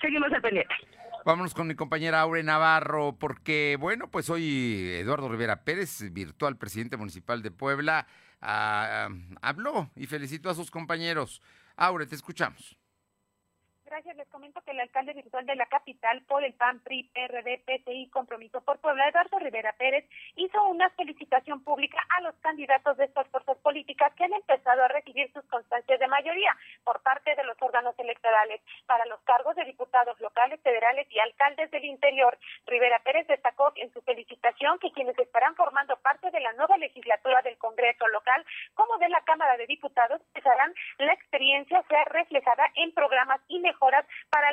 [0.00, 0.74] Seguimos al pendiente.
[1.24, 6.96] Vámonos con mi compañera Aure Navarro, porque, bueno, pues hoy Eduardo Rivera Pérez, virtual presidente
[6.96, 8.06] municipal de Puebla,
[8.40, 9.08] ah,
[9.42, 11.42] habló y felicitó a sus compañeros.
[11.76, 12.78] Aure, te escuchamos.
[13.88, 14.16] Gracias.
[14.16, 18.10] Les comento que el alcalde virtual de la capital por el PAN, PRI, PRD, PTI,
[18.10, 20.04] Compromiso por Puebla, Eduardo Rivera Pérez,
[20.36, 24.88] hizo una felicitación pública a los candidatos de estas fuerzas políticas que han empezado a
[24.88, 26.54] recibir sus constancias de mayoría
[26.84, 27.96] por parte de los órganos
[28.86, 32.38] para los cargos de diputados locales, federales y alcaldes del interior.
[32.66, 37.42] Rivera Pérez destacó en su felicitación que quienes estarán formando parte de la nueva legislatura
[37.42, 42.92] del Congreso local como de la Cámara de Diputados empezarán la experiencia sea reflejada en
[42.92, 44.04] programas y mejoras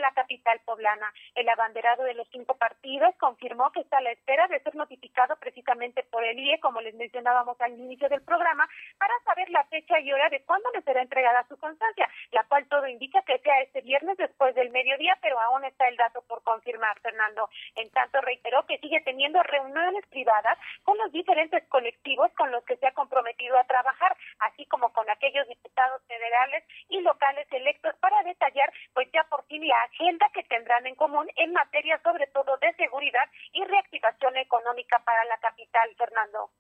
[0.06, 1.12] la capital poblana.
[1.34, 5.36] El abanderado de los cinco partidos confirmó que está a la espera de ser notificado
[5.38, 10.00] precisamente por el IE, como les mencionábamos al inicio del programa, para saber la fecha
[10.00, 13.62] y hora de cuándo le será entregada su constancia, la cual todo indica que sea
[13.62, 17.50] este viernes después del mediodía, pero aún está el dato por confirmar, Fernando.
[17.76, 22.78] En tanto, reiteró que sigue teniendo reuniones privadas con los diferentes colectivos con los que
[22.78, 28.22] se ha comprometido a trabajar, así como con aquellos diputados federales y locales electos para
[28.24, 32.58] detallar pues ya por fin la agenda que tendrán en común en materia sobre todo
[32.58, 36.52] de seguridad y reactivación económica para la capital, Fernando.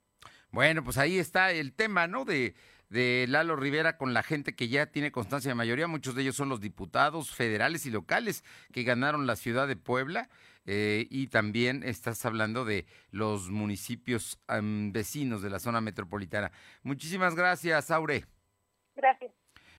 [0.51, 2.23] Bueno, pues ahí está el tema, ¿no?
[2.23, 2.55] De,
[2.89, 5.87] de Lalo Rivera con la gente que ya tiene constancia de mayoría.
[5.87, 10.29] Muchos de ellos son los diputados federales y locales que ganaron la ciudad de Puebla.
[10.67, 16.51] Eh, y también estás hablando de los municipios vecinos de la zona metropolitana.
[16.81, 18.25] Muchísimas gracias, Aure.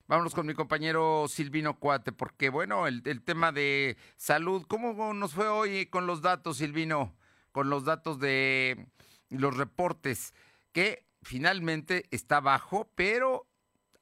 [0.09, 5.35] Vámonos con mi compañero Silvino Cuate, porque bueno, el, el, tema de salud, ¿cómo nos
[5.35, 7.17] fue hoy con los datos, Silvino?
[7.51, 8.87] Con los datos de
[9.31, 10.33] los reportes,
[10.73, 13.46] que finalmente está bajo, pero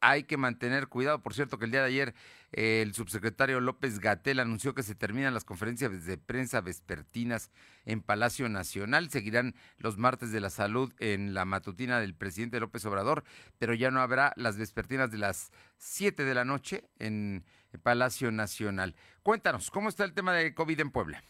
[0.04, 1.22] hay que mantener cuidado.
[1.22, 2.14] Por cierto, que el día de ayer
[2.52, 7.50] eh, el subsecretario López Gatel anunció que se terminan las conferencias de prensa vespertinas
[7.86, 9.08] en Palacio Nacional.
[9.08, 13.24] Seguirán los martes de la salud en la matutina del presidente López Obrador,
[13.58, 17.44] pero ya no habrá las vespertinas de las 7 de la noche en
[17.82, 18.94] Palacio Nacional.
[19.22, 21.22] Cuéntanos, ¿cómo está el tema de COVID en Puebla?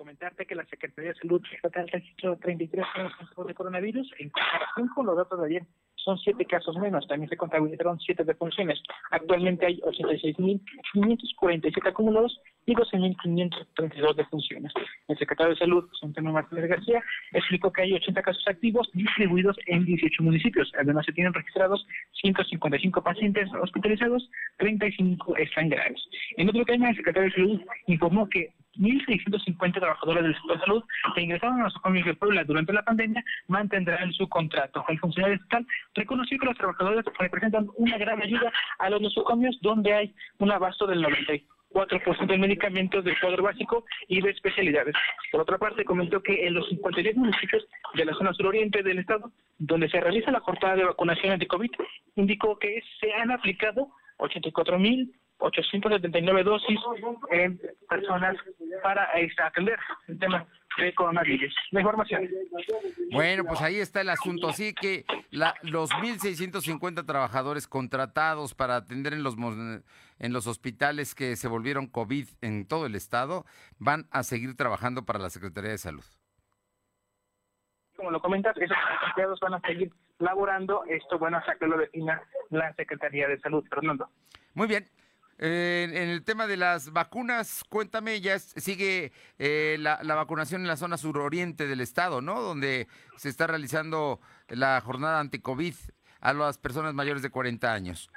[0.00, 5.04] comentarte que la Secretaría de Salud Estatal registró 33 casos de coronavirus en comparación con
[5.04, 5.66] los datos de ayer
[6.04, 7.06] son siete casos menos.
[7.06, 8.82] También se contabilizaron siete defunciones.
[9.10, 14.72] Actualmente hay 86.547 acumulados y 12.532 defunciones.
[15.08, 19.84] El secretario de Salud, José Martínez García, explicó que hay 80 casos activos distribuidos en
[19.84, 20.70] 18 municipios.
[20.78, 21.84] Además, se tienen registrados
[22.20, 26.00] 155 pacientes hospitalizados, 35 están graves.
[26.36, 30.84] En otro tema, el secretario de Salud informó que 1.650 trabajadores del sector de salud
[31.14, 34.84] que ingresaron a los nosocomios de Puebla durante la pandemia mantendrán su contrato.
[34.88, 39.92] El funcionario estatal reconoció que los trabajadores representan una gran ayuda a los nosocomios donde
[39.92, 44.94] hay un abasto del 94% de medicamentos del cuadro básico y de especialidades.
[45.30, 49.30] Por otra parte, comentó que en los 52 municipios de la zona suroriente del estado,
[49.58, 51.70] donde se realiza la jornada de vacunaciones de COVID,
[52.16, 53.88] indicó que se han aplicado
[55.40, 56.78] 84.879 dosis
[57.30, 58.36] en personas
[58.82, 60.46] para este, atender el tema
[60.78, 61.54] de coronavirus.
[61.70, 62.28] La información.
[63.12, 64.48] Bueno, pues ahí está el asunto.
[64.48, 71.36] Así que la, los 1.650 trabajadores contratados para atender en los, en los hospitales que
[71.36, 73.44] se volvieron COVID en todo el estado
[73.78, 76.04] van a seguir trabajando para la Secretaría de Salud.
[77.96, 78.76] Como lo comentas, esos
[79.08, 80.84] empleados van a seguir laborando.
[80.86, 83.64] Esto, bueno, hasta que lo defina la Secretaría de Salud.
[83.68, 84.08] Fernando.
[84.54, 84.88] Muy bien.
[85.42, 90.76] Eh, en el tema de las vacunas, cuéntame, ya sigue eh, la, vacunación en la
[90.76, 92.42] zona suroriente del estado, ¿no?
[92.42, 95.74] Donde se está realizando la jornada anti-COVID
[96.20, 98.10] a las personas mayores de 40 años.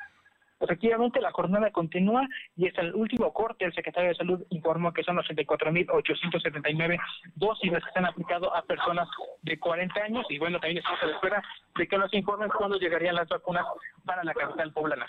[0.60, 5.04] Efectivamente, la jornada continúa y hasta el último corte el secretario de Salud informó que
[5.04, 7.00] son 84.879
[7.36, 9.08] dosis las que se han aplicado a personas
[9.42, 11.44] de 40 años y bueno, también estamos a la espera
[11.78, 13.66] de que nos informen cuándo llegarían las vacunas
[14.06, 15.06] para la capital poblana.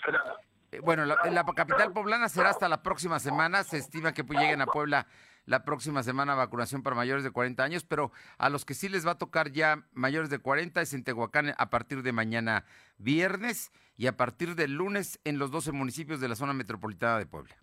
[0.75, 3.63] Eh, bueno, la, la, capital poblana será hasta la próxima semana.
[3.63, 5.07] Se estima que pues, lleguen a Puebla
[5.45, 9.05] la próxima semana vacunación para mayores de 40 años, pero a los que sí les
[9.05, 12.65] va a tocar ya mayores de 40 es en Tehuacán a partir de mañana
[12.97, 17.25] viernes y a partir del lunes en los 12 municipios de la zona metropolitana de
[17.25, 17.55] Puebla.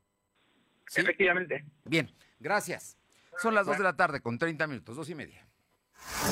[0.86, 1.00] ¿Sí?
[1.00, 1.64] Efectivamente.
[1.84, 2.96] Bien, gracias.
[3.38, 5.46] Son las 2 de la tarde con 30 minutos, dos y media.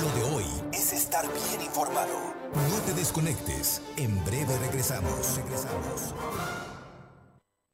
[0.02, 2.34] Lo de hoy es estar bien informado.
[2.54, 3.82] No te desconectes.
[3.96, 5.36] En breve regresamos.
[5.36, 6.14] Regresamos.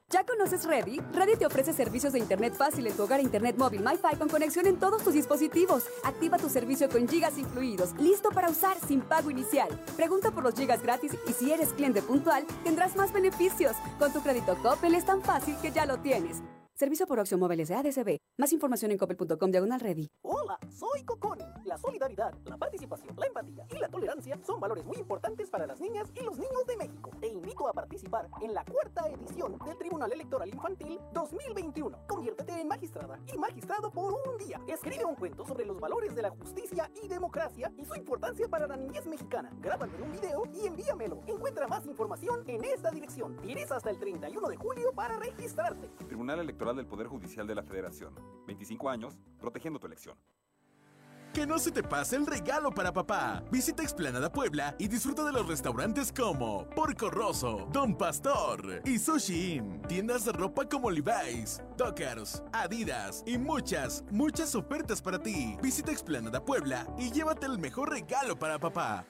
[0.08, 1.00] ¿Ya conoces Ready?
[1.12, 4.66] Ready te ofrece servicios de Internet fácil en tu hogar, Internet móvil, MiFi con conexión
[4.66, 5.84] en todos tus dispositivos.
[6.04, 9.68] Activa tu servicio con gigas incluidos, listo para usar sin pago inicial.
[9.96, 13.76] Pregunta por los gigas gratis y si eres cliente puntual, tendrás más beneficios.
[13.98, 16.36] Con tu crédito Coppel es tan fácil que ya lo tienes.
[16.78, 18.18] Servicio por Opción Móviles de ADCB.
[18.36, 20.10] Más información en coppel.com diagonal ready.
[20.20, 21.38] Hola, soy Cocón.
[21.64, 25.80] La solidaridad, la participación, la empatía y la tolerancia son valores muy importantes para las
[25.80, 27.10] niñas y los niños de México.
[27.18, 31.98] Te invito a participar en la cuarta edición del Tribunal Electoral Infantil 2021.
[32.06, 34.60] Conviértete en magistrada y magistrado por un día.
[34.68, 38.66] Escribe un cuento sobre los valores de la justicia y democracia y su importancia para
[38.66, 39.50] la niñez mexicana.
[39.62, 41.22] Grábalo en un video y envíamelo.
[41.26, 43.34] Encuentra más información en esta dirección.
[43.38, 45.88] Tienes hasta el 31 de julio para registrarte.
[46.06, 48.14] Tribunal Electoral del Poder Judicial de la Federación.
[48.46, 50.16] 25 años, protegiendo tu elección.
[51.32, 53.44] Que no se te pase el regalo para papá.
[53.50, 59.56] Visita Explanada Puebla y disfruta de los restaurantes como Porco Rosso, Don Pastor y Sushi
[59.56, 59.82] Inn.
[59.82, 65.58] Tiendas de ropa como Levi's, Dockers, Adidas y muchas, muchas ofertas para ti.
[65.62, 69.04] Visita Explanada Puebla y llévate el mejor regalo para papá.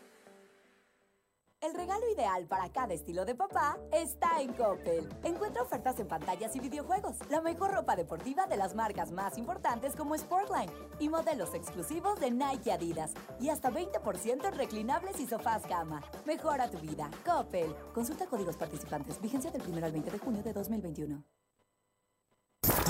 [1.63, 5.09] El regalo ideal para cada estilo de papá está en Coppel.
[5.25, 9.97] Encuentra ofertas en pantallas y videojuegos, la mejor ropa deportiva de las marcas más importantes
[9.97, 13.13] como Sportline y modelos exclusivos de Nike Adidas.
[13.41, 16.03] Y hasta 20% en reclinables y sofás cama.
[16.27, 17.11] Mejora tu vida.
[17.25, 17.75] Coppel.
[17.95, 19.21] Consulta códigos participantes.
[19.21, 21.25] Vigencia del 1 al 20 de junio de 2021.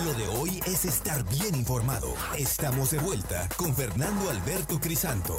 [0.04, 2.08] Lo de hoy es estar bien informado.
[2.36, 5.36] Estamos de vuelta con Fernando Alberto Crisanto.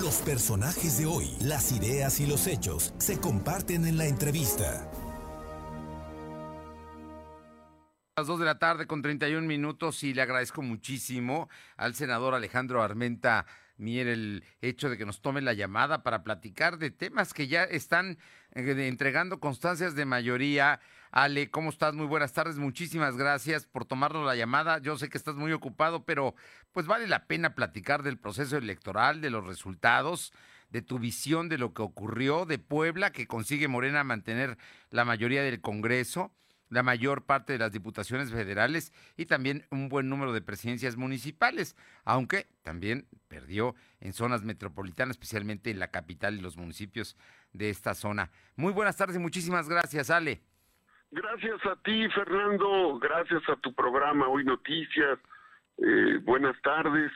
[0.00, 4.88] Los personajes de hoy, las ideas y los hechos se comparten en la entrevista.
[8.16, 12.82] las 2 de la tarde con 31 minutos y le agradezco muchísimo al senador Alejandro
[12.82, 17.46] Armenta Mier el hecho de que nos tome la llamada para platicar de temas que
[17.46, 18.18] ya están
[18.54, 20.80] eh, entregando constancias de mayoría.
[21.10, 21.94] Ale, ¿cómo estás?
[21.94, 22.56] Muy buenas tardes.
[22.56, 24.78] Muchísimas gracias por tomarnos la llamada.
[24.78, 26.34] Yo sé que estás muy ocupado, pero
[26.72, 30.32] pues vale la pena platicar del proceso electoral, de los resultados,
[30.70, 34.58] de tu visión de lo que ocurrió, de Puebla, que consigue Morena mantener
[34.90, 36.32] la mayoría del Congreso
[36.70, 41.76] la mayor parte de las diputaciones federales y también un buen número de presidencias municipales,
[42.04, 47.16] aunque también perdió en zonas metropolitanas, especialmente en la capital y los municipios
[47.52, 48.30] de esta zona.
[48.56, 50.42] Muy buenas tardes y muchísimas gracias, Ale.
[51.10, 55.18] Gracias a ti, Fernando, gracias a tu programa Hoy Noticias.
[55.78, 57.10] Eh, buenas tardes.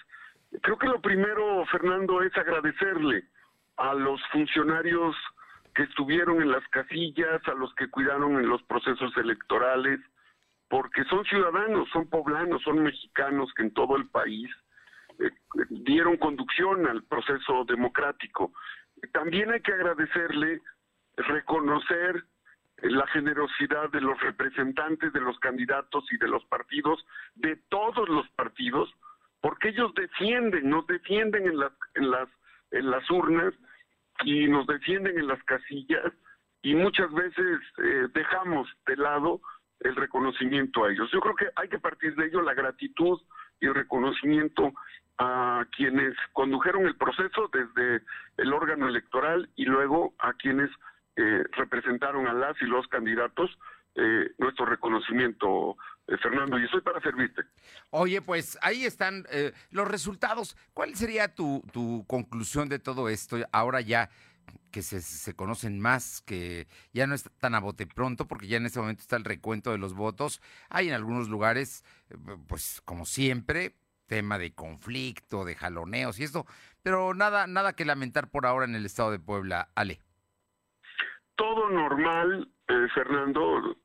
[0.63, 3.25] Creo que lo primero, Fernando, es agradecerle
[3.77, 5.15] a los funcionarios
[5.75, 10.01] que estuvieron en las casillas, a los que cuidaron en los procesos electorales,
[10.69, 14.51] porque son ciudadanos, son poblanos, son mexicanos que en todo el país
[15.19, 15.31] eh,
[15.69, 18.55] dieron conducción al proceso democrático.
[19.13, 20.63] También hay que agradecerle,
[21.19, 22.25] reconocer
[22.79, 27.05] la generosidad de los representantes de los candidatos y de los partidos,
[27.35, 28.93] de todos los partidos,
[29.41, 32.29] porque ellos defienden, nos defienden en las, en las,
[32.71, 33.55] en las urnas
[34.25, 36.13] y nos defienden en las casillas
[36.63, 39.41] y muchas veces eh, dejamos de lado
[39.81, 41.11] el reconocimiento a ellos.
[41.13, 43.21] Yo creo que hay que partir de ello la gratitud
[43.61, 44.73] y el reconocimiento
[45.19, 48.05] a quienes condujeron el proceso desde
[48.37, 50.71] el órgano electoral y luego a quienes
[51.17, 53.51] eh, representaron a las y los candidatos,
[53.95, 57.43] eh, nuestro reconocimiento, eh, Fernando, y estoy para servirte.
[57.91, 59.25] Oye, pues ahí están
[59.71, 60.57] los resultados.
[60.73, 64.11] ¿Cuál sería tu, tu conclusión de todo esto ahora ya?
[64.73, 68.57] que se, se, conocen más, que ya no es tan a bote pronto, porque ya
[68.57, 70.41] en este momento está el recuento de los votos.
[70.69, 71.85] Hay en algunos lugares,
[72.49, 76.47] pues como siempre, tema de conflicto, de jaloneos y esto,
[76.83, 80.01] pero nada, nada que lamentar por ahora en el estado de Puebla, Ale.
[81.37, 83.77] Todo normal, eh, Fernando,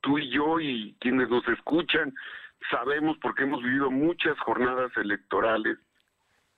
[0.00, 2.14] tú y yo y quienes nos escuchan
[2.70, 5.78] sabemos porque hemos vivido muchas jornadas electorales.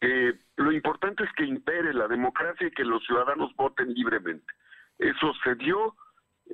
[0.01, 4.53] Eh, lo importante es que impere la democracia y que los ciudadanos voten libremente.
[4.99, 5.97] Eso se dio,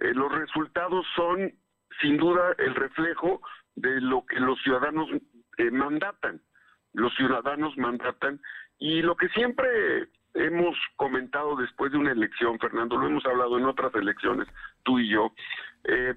[0.01, 1.53] eh, los resultados son
[2.01, 3.41] sin duda el reflejo
[3.77, 5.09] de lo que los ciudadanos
[5.59, 6.41] eh, mandatan
[6.95, 8.41] los ciudadanos mandatan
[8.79, 13.65] y lo que siempre hemos comentado después de una elección, Fernando, lo hemos hablado en
[13.65, 14.49] otras elecciones,
[14.83, 15.33] tú y yo,
[15.85, 16.15] eh,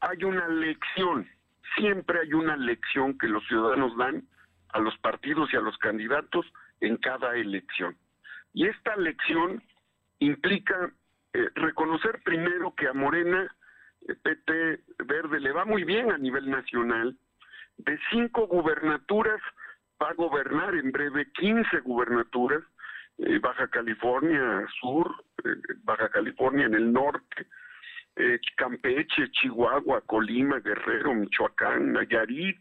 [0.00, 1.28] hay una lección,
[1.76, 4.26] siempre hay una lección que los ciudadanos dan
[4.72, 6.46] a los partidos y a los candidatos
[6.80, 7.96] en cada elección.
[8.52, 9.62] Y esta lección
[10.18, 10.92] implica
[11.32, 13.54] eh, reconocer primero que a Morena,
[14.08, 17.16] eh, PT Verde, le va muy bien a nivel nacional,
[17.76, 19.40] de cinco gubernaturas,
[20.00, 22.62] va a gobernar en breve 15 gubernaturas,
[23.18, 25.50] eh, Baja California Sur, eh,
[25.84, 27.46] Baja California en el norte,
[28.16, 32.58] eh, Campeche, Chihuahua, Colima, Guerrero, Michoacán, Nayarit.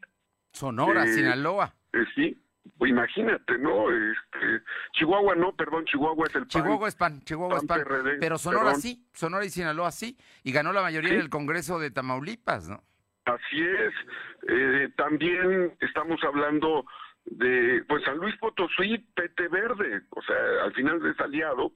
[0.51, 1.73] Sonora, Sinaloa.
[2.13, 2.39] sí,
[2.77, 3.89] pues imagínate, ¿no?
[3.89, 6.49] Este, Chihuahua no, perdón, Chihuahua es el PAN.
[6.49, 7.83] Chihuahua es PAN, Chihuahua es PAN.
[8.19, 11.89] pero Sonora sí, Sonora y Sinaloa sí, y ganó la mayoría en el Congreso de
[11.89, 12.83] Tamaulipas, ¿no?
[13.25, 14.95] Así es.
[14.95, 16.85] también estamos hablando
[17.25, 21.71] de pues San Luis Potosí, PT Verde, o sea, al final es aliado,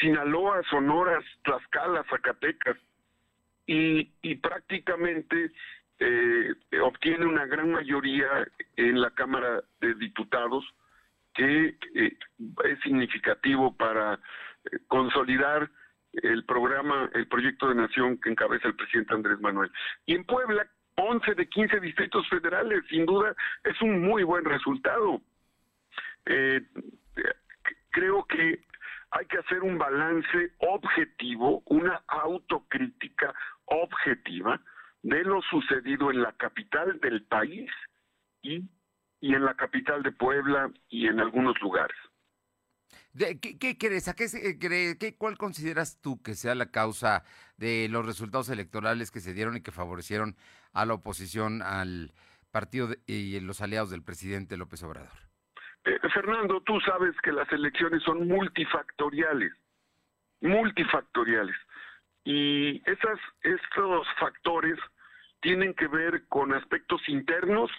[0.00, 2.76] Sinaloa, Sonoras, Tlaxcala, Zacatecas,
[3.66, 5.52] y, y prácticamente
[5.98, 10.64] eh, obtiene una gran mayoría en la Cámara de Diputados,
[11.34, 12.18] que eh,
[12.64, 15.70] es significativo para eh, consolidar
[16.12, 19.70] el programa, el proyecto de nación que encabeza el presidente Andrés Manuel.
[20.06, 20.66] Y en Puebla,
[20.96, 23.34] 11 de 15 distritos federales, sin duda
[23.64, 25.20] es un muy buen resultado.
[26.26, 26.62] Eh,
[27.90, 28.64] creo que
[29.10, 33.34] hay que hacer un balance objetivo, una autocrítica
[33.66, 34.60] objetiva
[35.02, 37.70] de lo sucedido en la capital del país
[38.42, 38.62] y,
[39.20, 41.96] y en la capital de Puebla y en algunos lugares.
[43.16, 44.08] ¿Qué, crees?
[44.08, 44.26] ¿A qué,
[44.60, 47.24] cree, qué, ¿Cuál consideras tú que sea la causa
[47.56, 50.36] de los resultados electorales que se dieron y que favorecieron
[50.72, 52.12] a la oposición, al
[52.50, 55.12] partido y los aliados del presidente López Obrador?
[55.84, 59.52] Eh, Fernando, tú sabes que las elecciones son multifactoriales,
[60.40, 61.56] multifactoriales.
[62.24, 64.78] Y esas, estos factores
[65.40, 67.70] tienen que ver con aspectos internos,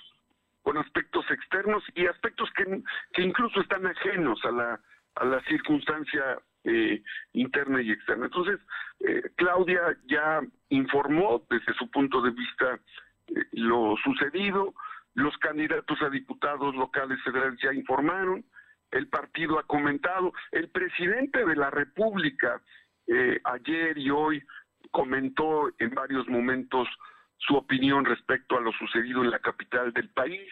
[0.64, 2.82] con aspectos externos y aspectos que,
[3.14, 4.80] que incluso están ajenos a la
[5.20, 7.02] a la circunstancia eh,
[7.34, 8.26] interna y externa.
[8.26, 8.60] Entonces,
[9.00, 12.80] eh, Claudia ya informó desde su punto de vista
[13.28, 14.74] eh, lo sucedido,
[15.14, 18.44] los candidatos a diputados locales federales ya informaron,
[18.92, 22.62] el partido ha comentado, el presidente de la República
[23.46, 24.44] ayer y hoy
[24.92, 26.88] comentó en varios momentos
[27.38, 30.52] su opinión respecto a lo sucedido en la capital del país.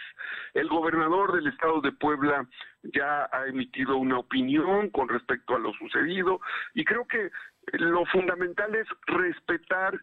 [0.53, 2.47] El gobernador del estado de Puebla
[2.83, 6.39] ya ha emitido una opinión con respecto a lo sucedido
[6.73, 7.31] y creo que
[7.73, 9.99] lo fundamental es respetar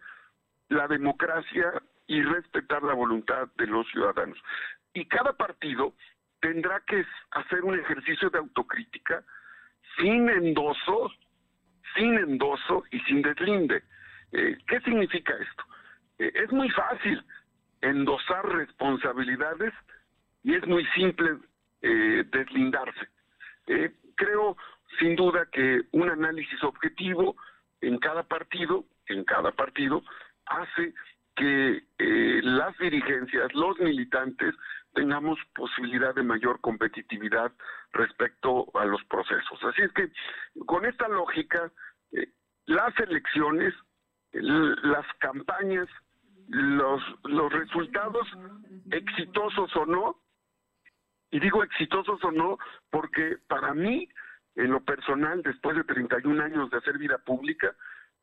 [0.68, 1.72] la democracia
[2.06, 4.38] y respetar la voluntad de los ciudadanos.
[4.94, 5.94] Y cada partido
[6.40, 9.22] tendrá que hacer un ejercicio de autocrítica
[9.96, 11.12] sin endoso,
[11.94, 13.82] sin endoso y sin deslinde.
[14.32, 15.64] Eh, ¿Qué significa esto?
[16.22, 17.24] Eh, es muy fácil
[17.80, 19.72] endosar responsabilidades
[20.44, 21.38] y es muy simple
[21.82, 23.08] eh, deslindarse.
[23.66, 24.56] Eh, creo
[25.00, 27.34] sin duda que un análisis objetivo
[27.80, 30.04] en cada partido, en cada partido,
[30.46, 30.94] hace
[31.34, 31.82] que
[32.44, 34.54] las dirigencias, los militantes,
[34.92, 37.50] tengamos posibilidad de mayor competitividad
[37.92, 39.58] respecto a los procesos.
[39.64, 40.12] Así es que
[40.66, 41.72] con esta lógica,
[42.66, 43.74] las elecciones
[44.32, 45.88] las campañas,
[46.52, 48.28] los, los resultados,
[48.90, 50.20] exitosos o no,
[51.30, 52.58] y digo exitosos o no,
[52.90, 54.06] porque para mí,
[54.54, 57.74] en lo personal, después de 31 años de hacer vida pública,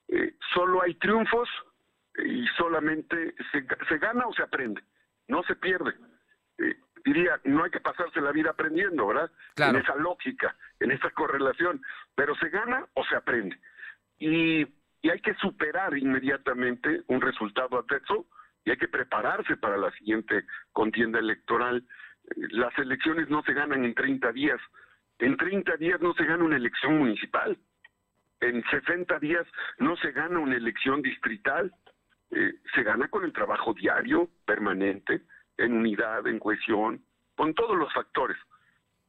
[0.08, 1.50] eh, solo hay triunfos
[2.24, 4.84] y solamente se, se gana o se aprende,
[5.28, 5.96] no se pierde.
[6.60, 9.32] Eh, diría, no hay que pasarse la vida aprendiendo, ¿verdad?
[9.56, 9.78] Claro.
[9.78, 11.82] En esa lógica, en esa correlación,
[12.14, 13.60] pero se gana o se aprende.
[14.20, 14.68] Y,
[15.02, 18.26] y hay que superar inmediatamente un resultado adverso
[18.66, 21.84] y hay que prepararse para la siguiente contienda electoral.
[22.36, 24.60] Las elecciones no se ganan en 30 días.
[25.20, 27.58] En 30 días no se gana una elección municipal.
[28.42, 29.46] En 60 días
[29.80, 31.74] no se gana una elección distrital.
[32.32, 35.22] Eh, se gana con el trabajo diario, permanente,
[35.58, 37.04] en unidad, en cohesión,
[37.36, 38.38] con todos los factores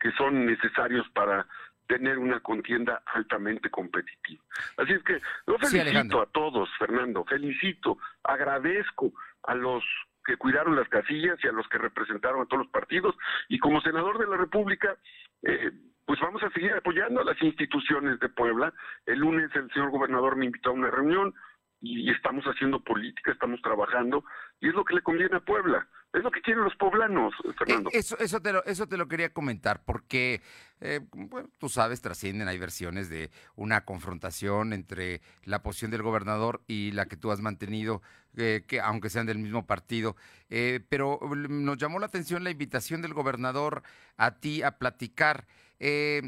[0.01, 1.47] que son necesarios para
[1.91, 4.41] tener una contienda altamente competitiva.
[4.77, 9.13] Así es que Sí, felicito a todos, Fernando, felicito, agradezco
[9.43, 9.83] a los
[10.25, 13.17] que cuidaron las casillas y a los que representaron a todos los partidos
[13.49, 14.97] y como senador de la República,
[15.43, 15.73] eh,
[16.07, 18.73] pues vamos a seguir apoyando a las instituciones de Puebla.
[19.05, 21.35] El lunes el señor gobernador me invitó a una reunión
[21.81, 24.25] y estamos haciendo política, estamos trabajando
[24.61, 27.91] y es lo que le conviene a Puebla, es lo que quieren los poblanos, Fernando.
[27.91, 30.43] Eh, Eso, eso, te lo, eso te lo quería comentar, porque
[30.81, 36.63] eh, bueno, tú sabes, trascienden, hay versiones de una confrontación entre la posición del gobernador
[36.67, 38.01] y la que tú has mantenido,
[38.37, 40.17] eh, que aunque sean del mismo partido.
[40.49, 43.83] Eh, pero mm, nos llamó la atención la invitación del gobernador
[44.17, 45.47] a ti a platicar.
[45.81, 46.21] Eh,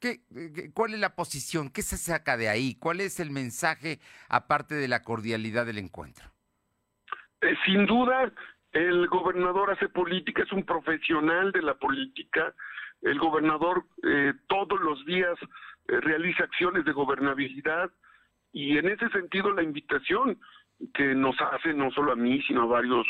[0.00, 0.20] ¿qué-
[0.54, 1.68] qué- ¿Cuál es la posición?
[1.70, 2.74] ¿Qué se saca de ahí?
[2.74, 6.24] ¿Cuál es el mensaje aparte de la cordialidad del encuentro?
[7.42, 8.32] Eh, sin duda,
[8.72, 12.54] el gobernador hace política, es un profesional de la política.
[13.02, 15.36] El gobernador eh, todos los días
[15.88, 17.90] eh, realiza acciones de gobernabilidad
[18.52, 20.38] y en ese sentido la invitación
[20.94, 23.06] que nos hace no solo a mí, sino a varios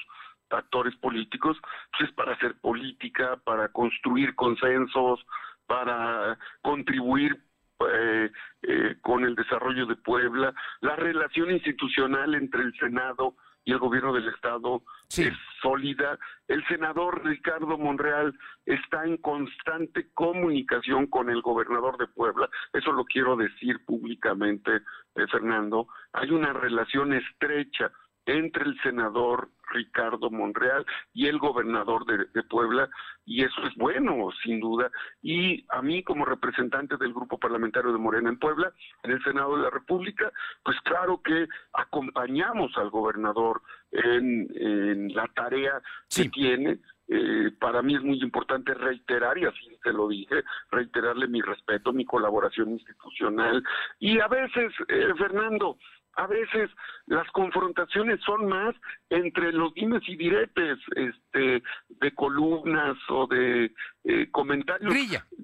[0.50, 1.56] actores políticos,
[1.90, 5.24] pues es para hacer política, para construir consensos,
[5.66, 7.40] para contribuir
[7.88, 8.30] eh,
[8.62, 14.12] eh, con el desarrollo de Puebla, la relación institucional entre el Senado y el gobierno
[14.12, 14.82] del Estado
[15.16, 15.32] es
[15.62, 16.18] sólida.
[16.48, 22.48] El senador Ricardo Monreal está en constante comunicación con el gobernador de Puebla.
[22.72, 25.88] Eso lo quiero decir públicamente, eh, Fernando.
[26.12, 27.90] Hay una relación estrecha
[28.38, 32.88] entre el senador Ricardo Monreal y el gobernador de, de Puebla,
[33.24, 34.90] y eso es bueno, sin duda.
[35.22, 38.72] Y a mí, como representante del grupo parlamentario de Morena en Puebla,
[39.04, 40.32] en el Senado de la República,
[40.64, 43.62] pues claro que acompañamos al gobernador
[43.92, 45.80] en, en la tarea
[46.14, 46.80] que tiene.
[47.12, 51.92] Eh, para mí es muy importante reiterar, y así te lo dije, reiterarle mi respeto,
[51.92, 53.64] mi colaboración institucional.
[53.98, 55.76] Y a veces, eh, Fernando,
[56.14, 56.70] a veces
[57.06, 58.74] las confrontaciones son más
[59.08, 63.72] entre los dimes y diretes, este, de columnas o de
[64.04, 64.92] eh, comentarios.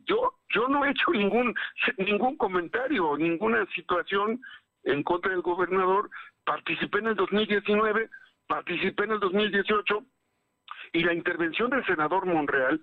[0.07, 1.55] Yo, yo no he hecho ningún,
[1.99, 4.41] ningún comentario, ninguna situación
[4.85, 6.11] en contra del gobernador.
[6.45, 8.11] Participé en el 2019,
[8.47, 10.05] participé en el 2018
[10.93, 12.81] y la intervención del senador Monreal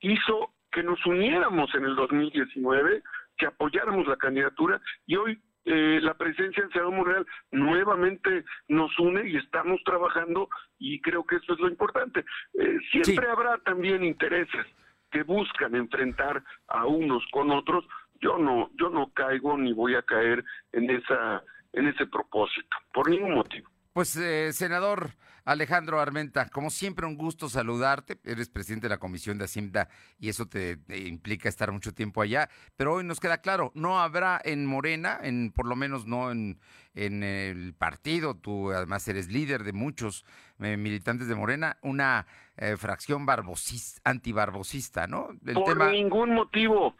[0.00, 3.02] hizo que nos uniéramos en el 2019,
[3.36, 9.28] que apoyáramos la candidatura y hoy eh, la presencia del senador Monreal nuevamente nos une
[9.28, 10.48] y estamos trabajando
[10.78, 12.24] y creo que eso es lo importante.
[12.54, 14.66] Eh, siempre habrá también intereses
[15.10, 17.84] que buscan enfrentar a unos con otros.
[18.20, 21.42] Yo no, yo no caigo ni voy a caer en esa,
[21.72, 23.68] en ese propósito por ningún motivo.
[23.92, 28.20] Pues, eh, senador Alejandro Armenta, como siempre, un gusto saludarte.
[28.22, 32.20] Eres presidente de la Comisión de Hacienda y eso te, te implica estar mucho tiempo
[32.20, 32.50] allá.
[32.76, 36.60] Pero hoy nos queda claro, no habrá en Morena, en por lo menos no en,
[36.94, 40.24] en el partido, tú además eres líder de muchos
[40.58, 42.26] eh, militantes de Morena, una
[42.56, 45.30] eh, fracción barbosista, antibarbosista, ¿no?
[45.46, 45.90] El por tema...
[45.90, 46.94] ningún motivo.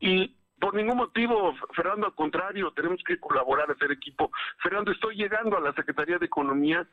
[0.00, 4.30] Y por ningún motivo, Fernando, al contrario, tenemos que colaborar, hacer equipo.
[4.62, 6.86] Fernando, estoy llegando a la Secretaría de Economía,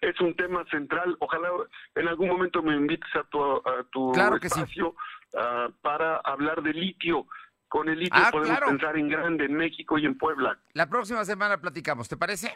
[0.00, 1.16] es un tema central.
[1.20, 1.48] Ojalá
[1.94, 4.58] en algún momento me invites a tu, a tu Claro que sí.
[4.58, 4.96] espacio
[5.38, 7.28] ah, para hablar de litio.
[7.68, 8.72] Con el litio Ah, podemos claro.
[8.72, 10.58] pensar en grande, en México y en Puebla.
[10.72, 12.52] La próxima semana platicamos, ¿te parece?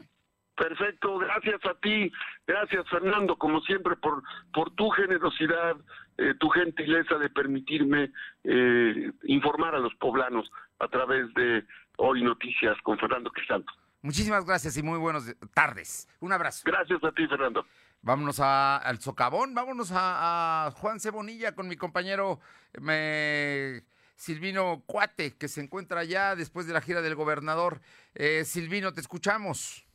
[0.56, 2.10] Perfecto, gracias a ti,
[2.46, 4.22] gracias Fernando, como siempre, por,
[4.54, 5.76] por tu generosidad,
[6.16, 8.10] eh, tu gentileza de permitirme
[8.44, 11.62] eh, informar a los poblanos a través de
[11.98, 13.70] Hoy Noticias con Fernando Crisanto.
[14.02, 16.08] Muchísimas gracias y muy buenas tardes.
[16.20, 16.62] Un abrazo.
[16.64, 17.66] Gracias a ti, Fernando.
[18.02, 22.40] Vámonos a- al socavón, vámonos a, a Juan Cebonilla con mi compañero
[22.80, 23.82] me-
[24.14, 27.80] Silvino Cuate, que se encuentra allá después de la gira del gobernador.
[28.14, 29.85] Eh, Silvino, te escuchamos.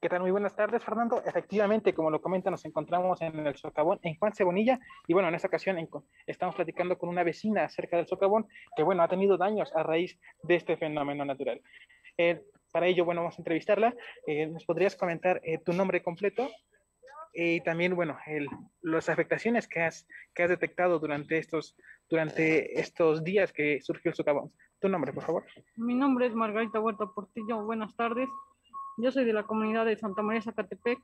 [0.00, 0.20] ¿Qué tal?
[0.20, 1.22] Muy buenas tardes, Fernando.
[1.24, 5.34] Efectivamente, como lo comenta, nos encontramos en el socavón en Juan Cebonilla y bueno, en
[5.34, 5.78] esta ocasión
[6.26, 10.18] estamos platicando con una vecina acerca del socavón que bueno, ha tenido daños a raíz
[10.42, 11.62] de este fenómeno natural.
[12.18, 13.94] Eh, para ello, bueno, vamos a entrevistarla.
[14.26, 16.46] Eh, ¿Nos podrías comentar eh, tu nombre completo?
[17.32, 18.48] Y también, bueno, el,
[18.82, 21.74] las afectaciones que has, detectado durante estos,
[22.08, 24.52] durante estos días que surgió el socavón.
[24.78, 25.44] Tu nombre, por favor.
[25.76, 27.64] Mi nombre es Margarita Huerta Portillo.
[27.64, 28.28] Buenas tardes.
[28.98, 30.98] Yo soy de la comunidad de Santa María Zacatepec,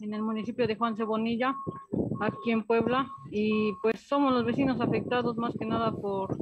[0.00, 1.54] en el municipio de Juan Cebonilla,
[2.18, 6.38] aquí en Puebla, y pues somos los vecinos afectados más que nada por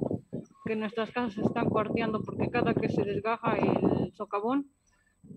[0.65, 4.71] que nuestras casas se están cuarteando porque cada que se desgaja el socavón,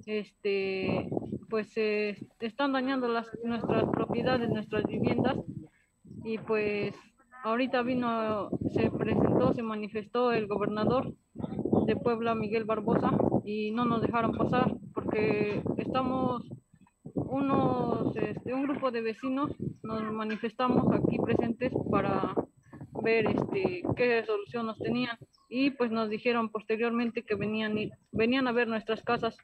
[0.06, 1.10] este,
[1.50, 5.38] pues se están dañando las, nuestras propiedades, nuestras viviendas,
[6.24, 6.94] y pues
[7.44, 11.16] ahorita vino, se presentó, se manifestó el gobernador
[11.88, 13.12] de Puebla, Miguel Barbosa,
[13.44, 14.76] y no nos dejaron pasar
[15.10, 16.48] porque estamos
[17.16, 19.52] unos, este, un grupo de vecinos,
[19.82, 22.36] nos manifestamos aquí presentes para
[23.02, 25.18] ver este, qué solución nos tenían
[25.50, 27.76] y pues nos dijeron posteriormente que venían,
[28.12, 29.36] venían a ver nuestras casas,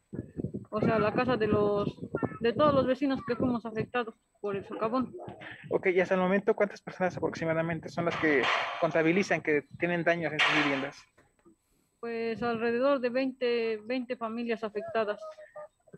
[0.70, 1.99] o sea, la casa de los
[2.41, 5.16] de todos los vecinos que fuimos afectados por el socavón.
[5.72, 8.43] Ok, y hasta el momento, ¿cuántas personas aproximadamente son las que
[8.80, 11.03] contabilizan que tienen daños en sus viviendas?
[11.99, 15.20] Pues alrededor de 20, 20 familias afectadas.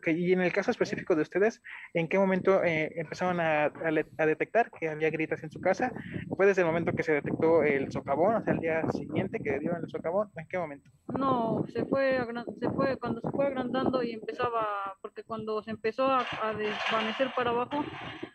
[0.06, 1.62] Y en el caso específico de ustedes,
[1.94, 5.92] ¿en qué momento eh, empezaron a, a, detectar que había grietas en su casa?
[6.36, 9.58] ¿Fue desde el momento que se detectó el socavón, o sea, el día siguiente que
[9.58, 10.30] dieron el socavón?
[10.36, 10.90] ¿En qué momento?
[11.16, 12.18] No, se fue,
[12.60, 17.28] se fue cuando se fue agrandando y empezaba, porque cuando se empezó a, a desvanecer
[17.34, 17.84] para abajo,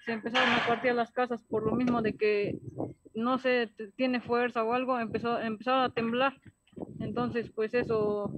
[0.05, 2.57] se empezaron a partir las casas por lo mismo de que
[3.13, 6.33] no se tiene fuerza o algo, empezó, empezaba a temblar.
[6.99, 8.31] Entonces, pues eso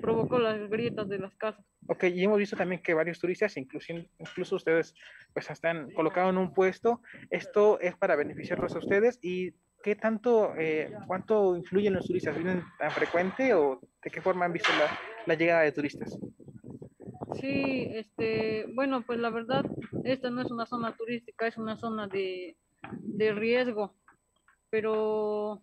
[0.00, 1.64] provocó las grietas de las casas.
[1.92, 4.94] Ok, y hemos visto también que varios turistas, incluso, incluso ustedes,
[5.34, 7.02] pues están colocados en un puesto.
[7.28, 12.34] Esto es para beneficiarlos a ustedes y ¿qué tanto, eh, cuánto influyen los turistas?
[12.34, 16.18] ¿Vienen tan frecuente o de qué forma han visto la, la, llegada de turistas?
[17.38, 19.66] Sí, este, bueno, pues la verdad,
[20.04, 22.56] esta no es una zona turística, es una zona de,
[23.00, 23.94] de riesgo,
[24.70, 25.60] pero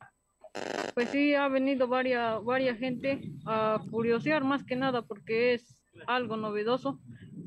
[0.93, 6.37] pues sí ha venido varias, varias gente a curiosear más que nada porque es algo
[6.37, 6.99] novedoso,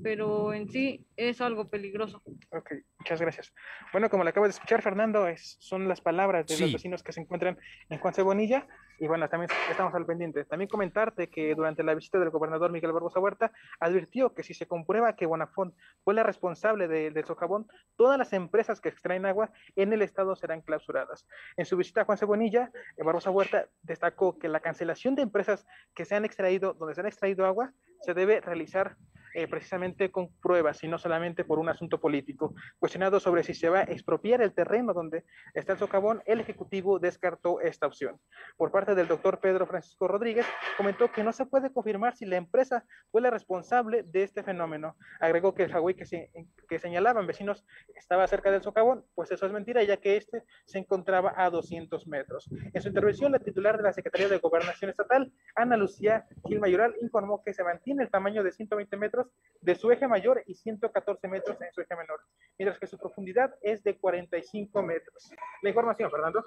[0.02, 2.22] pero en sí es algo peligroso.
[2.50, 3.54] Ok, muchas gracias.
[3.92, 7.12] Bueno, como le acabo de escuchar, Fernando, es, son las palabras de los vecinos que
[7.12, 8.66] se encuentran en Juan Cebonilla.
[8.98, 10.44] Y bueno, también estamos al pendiente.
[10.44, 14.66] También comentarte que durante la visita del gobernador Miguel Barbosa Huerta, advirtió que si se
[14.66, 15.74] comprueba que Bonafont
[16.04, 20.36] fue la responsable del de socavón, todas las empresas que extraen agua en el estado
[20.36, 21.26] serán clausuradas.
[21.56, 25.66] En su visita a Juan Cebonilla, eh, Barbosa Huerta destacó que la cancelación de empresas
[25.94, 27.72] que se han extraído, donde se han extraído agua,
[28.02, 28.96] se debe realizar
[29.34, 32.54] eh, precisamente con pruebas y no solamente por un asunto político.
[32.78, 35.24] Cuestionado sobre si se va a expropiar el terreno donde
[35.54, 38.20] está el socavón, el Ejecutivo descartó esta opción.
[38.56, 42.36] Por parte del doctor Pedro Francisco Rodríguez, comentó que no se puede confirmar si la
[42.36, 44.96] empresa fue la responsable de este fenómeno.
[45.20, 46.30] Agregó que el Hawái que, se,
[46.68, 47.64] que señalaban vecinos
[47.94, 52.06] estaba cerca del socavón, pues eso es mentira, ya que este se encontraba a 200
[52.06, 52.50] metros.
[52.72, 56.94] En su intervención, la titular de la Secretaría de Gobernación Estatal, Ana Lucía Gil Mayoral,
[57.00, 59.21] informó que se mantiene el tamaño de 120 metros
[59.60, 62.20] de su eje mayor y 114 metros en su eje menor,
[62.58, 65.30] mientras que su profundidad es de 45 metros.
[65.62, 66.44] La información, Fernando.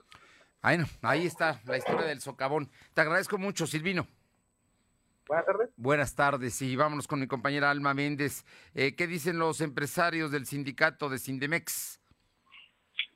[0.61, 2.69] Bueno, ahí está la historia del socavón.
[2.93, 4.07] Te agradezco mucho, Silvino.
[5.27, 5.69] Buenas tardes.
[5.75, 8.45] Buenas tardes y vámonos con mi compañera Alma Méndez.
[8.73, 11.99] Eh, ¿Qué dicen los empresarios del sindicato de Sindemex?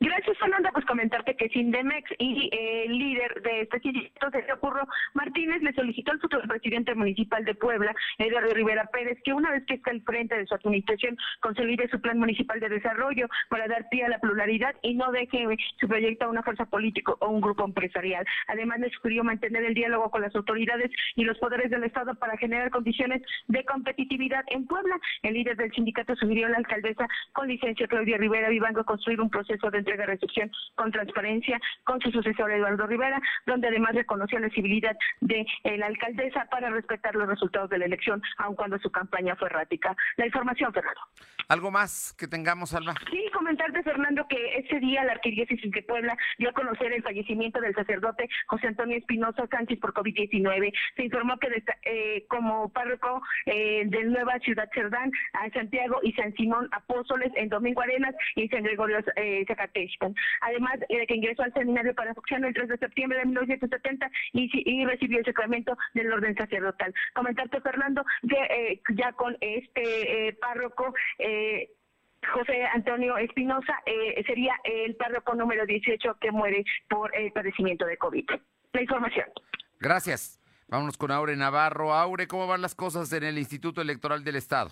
[0.01, 0.71] Gracias, Fernanda.
[0.71, 6.13] Pues comentarte que Sindemex y el líder de este sindicato, Sergio Curro Martínez, le solicitó
[6.13, 10.01] al futuro presidente municipal de Puebla, Eduardo Rivera Pérez, que una vez que esté al
[10.03, 14.19] frente de su administración, consolide su plan municipal de desarrollo para dar pie a la
[14.19, 15.45] pluralidad y no deje
[15.81, 18.25] su proyecto a una fuerza política o un grupo empresarial.
[18.47, 22.37] Además, le sugirió mantener el diálogo con las autoridades y los poderes del Estado para
[22.37, 24.97] generar condiciones de competitividad en Puebla.
[25.23, 29.29] El líder del sindicato sugirió a la alcaldesa con licencia Claudia Rivera Vivango construir un
[29.29, 34.49] proceso de de recepción con transparencia con su sucesor Eduardo Rivera, donde además reconoció la
[34.49, 38.91] civilidad de eh, la alcaldesa para respetar los resultados de la elección, aun cuando su
[38.91, 39.95] campaña fue errática.
[40.17, 41.01] La información, Fernando.
[41.47, 42.93] ¿Algo más que tengamos, Alma?
[43.09, 47.59] Sí, comentarte, Fernando, que ese día la Arquidiócesis de Puebla dio a conocer el fallecimiento
[47.59, 50.71] del sacerdote José Antonio Espinosa Sánchez por COVID-19.
[50.95, 56.33] Se informó que eh, como párroco eh, de Nueva Ciudad Cerdán, a Santiago y San
[56.35, 59.78] Simón Apóstoles en Domingo Arenas y San Gregorio eh, Zacatecas
[60.41, 64.49] Además de que ingresó al seminario para Fuxiano el 3 de septiembre de 1970 y,
[64.53, 66.93] y recibió el sacramento del orden sacerdotal.
[67.13, 71.69] Comentarte, Fernando, que eh, ya con este eh, párroco, eh,
[72.33, 77.97] José Antonio Espinosa, eh, sería el párroco número 18 que muere por el padecimiento de
[77.97, 78.25] COVID.
[78.73, 79.25] La información.
[79.79, 80.39] Gracias.
[80.67, 81.93] Vámonos con Aure Navarro.
[81.93, 84.71] Aure, ¿cómo van las cosas en el Instituto Electoral del Estado?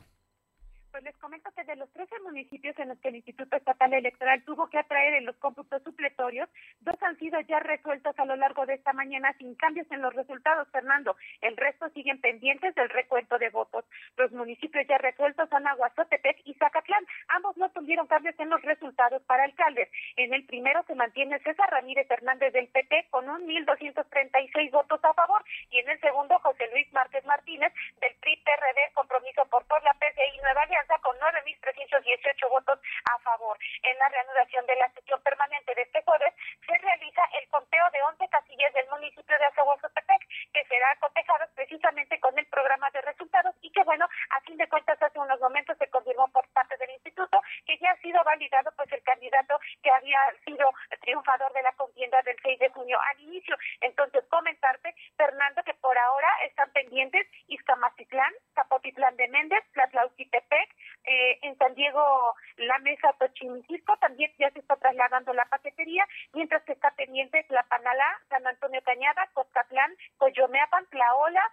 [0.97, 4.41] Pues les comento que de los 13 municipios en los que el Instituto Estatal Electoral
[4.41, 8.65] tuvo que atraer en los cómputos supletorios, dos han sido ya resueltos a lo largo
[8.65, 11.15] de esta mañana sin cambios en los resultados, Fernando.
[11.41, 13.85] El resto siguen pendientes del recuento de votos.
[14.17, 17.05] Los municipios ya resueltos son Aguazotepec y Zacatlán.
[17.27, 19.89] Ambos no tuvieron cambios en los resultados para alcaldes.
[20.15, 25.13] En el primero se mantiene César Ramírez Hernández del PT con un 1.236 votos a
[25.13, 27.71] favor y en el segundo José Luis Márquez Martínez
[28.01, 32.79] del PRI PRD Compromiso por Puebla PCI Nueva Alianza con 9.318 votos
[33.11, 33.57] a favor.
[33.83, 36.33] En la reanudación de la sesión permanente de este jueves
[36.65, 40.21] se realiza el conteo de 11 casillas del municipio de Azahuazotepec,
[40.53, 44.67] que será cotejado precisamente con el programa de resultados y que, bueno, a fin de
[44.69, 48.71] cuentas, hace unos momentos se confirmó por parte del instituto que ya ha sido validado
[48.75, 50.71] pues el candidato que había sido
[51.01, 53.55] triunfador de la contienda del 6 de junio al inicio.
[53.81, 61.57] Entonces, comentarte, Fernando, que por ahora están pendientes Izcamacitlán, Zapotitlán de Méndez, Tlatlauquitepec, eh, en
[61.57, 66.91] San Diego la mesa Tochimilco también ya se está trasladando la paquetería, mientras que está
[66.91, 71.43] pendiente La Panalá, San Antonio Cañada, Coscatlán, Coyomeapan, Tlaola,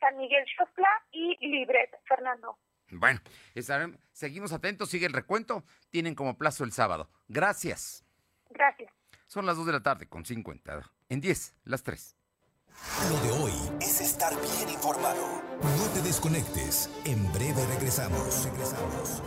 [0.00, 2.58] San Miguel Xosla y Libres, Fernando.
[2.90, 3.20] Bueno,
[3.54, 7.10] estaremos, seguimos atentos, sigue el recuento, tienen como plazo el sábado.
[7.28, 8.04] Gracias.
[8.50, 8.92] Gracias.
[9.26, 10.82] Son las 2 de la tarde con 50.
[11.08, 12.16] En 10, las 3.
[13.10, 15.22] Lo de hoy es estar bien informado.
[15.78, 16.88] No te desconectes.
[17.04, 18.44] En breve regresamos.
[18.44, 19.22] Regresamos.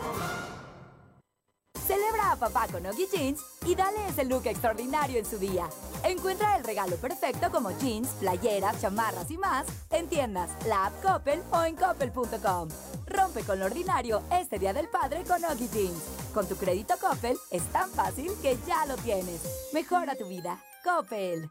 [1.86, 5.68] Celebra a papá con Oggy Jeans y dale ese look extraordinario en su día.
[6.04, 11.42] Encuentra el regalo perfecto como jeans, playeras, chamarras y más en tiendas, la app Coppel
[11.50, 12.68] o en coppel.com.
[13.06, 16.02] Rompe con lo ordinario este Día del Padre con Oggy Jeans.
[16.32, 19.42] Con tu crédito Coppel es tan fácil que ya lo tienes.
[19.72, 20.62] Mejora tu vida.
[20.84, 21.50] Coppel.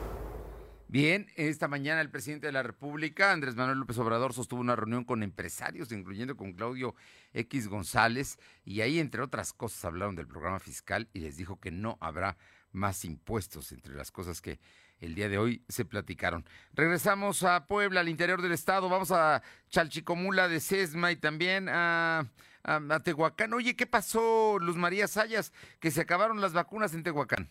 [0.91, 5.05] Bien, esta mañana el presidente de la República, Andrés Manuel López Obrador, sostuvo una reunión
[5.05, 6.95] con empresarios, incluyendo con Claudio
[7.31, 11.71] X González, y ahí, entre otras cosas, hablaron del programa fiscal y les dijo que
[11.71, 12.35] no habrá
[12.73, 14.59] más impuestos, entre las cosas que
[14.99, 16.43] el día de hoy se platicaron.
[16.73, 22.29] Regresamos a Puebla, al interior del estado, vamos a Chalchicomula de Sesma y también a,
[22.63, 23.53] a, a Tehuacán.
[23.53, 25.53] Oye, ¿qué pasó, Luz María Sayas?
[25.79, 27.49] Que se acabaron las vacunas en Tehuacán.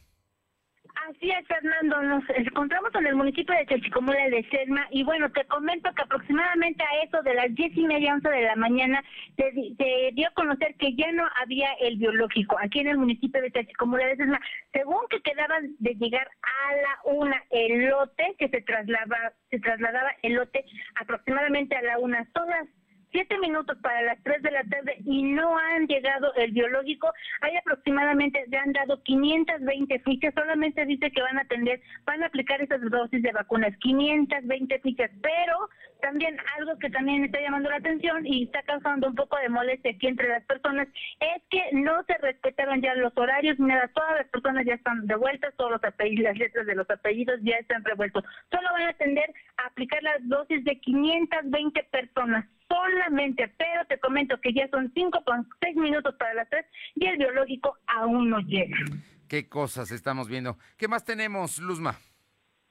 [1.10, 2.00] Así es, Fernando.
[2.02, 6.84] Nos encontramos en el municipio de Chalchicomula de Selma y bueno, te comento que aproximadamente
[6.84, 9.02] a eso de las diez y media, once de la mañana,
[9.36, 13.42] se, se, dio a conocer que ya no había el biológico aquí en el municipio
[13.42, 14.40] de Chalchicomula de Selma.
[14.72, 20.12] Según que quedaban de llegar a la una el lote, que se trasladaba, se trasladaba
[20.22, 22.24] el lote aproximadamente a la una.
[22.32, 22.68] Todas
[23.12, 27.12] siete minutos para las tres de la tarde y no han llegado el biológico.
[27.40, 32.26] Hay aproximadamente, ya han dado 520 fichas, solamente dice que van a atender, van a
[32.26, 35.68] aplicar esas dosis de vacunas, 520 fichas, pero
[36.00, 39.92] también algo que también está llamando la atención y está causando un poco de molestia
[39.92, 40.88] aquí entre las personas
[41.20, 45.06] es que no se respetaron ya los horarios ni nada, todas las personas ya están
[45.06, 48.24] devueltas, todos los apellidos, las letras de los apellidos ya están revueltos.
[48.50, 54.40] Solo van a atender a aplicar las dosis de 520 personas solamente, pero te comento
[54.40, 56.64] que ya son cinco con seis minutos para las tres
[56.94, 58.76] y el biológico aún no llega.
[59.28, 60.56] ¿Qué cosas estamos viendo?
[60.76, 61.98] ¿Qué más tenemos, Luzma?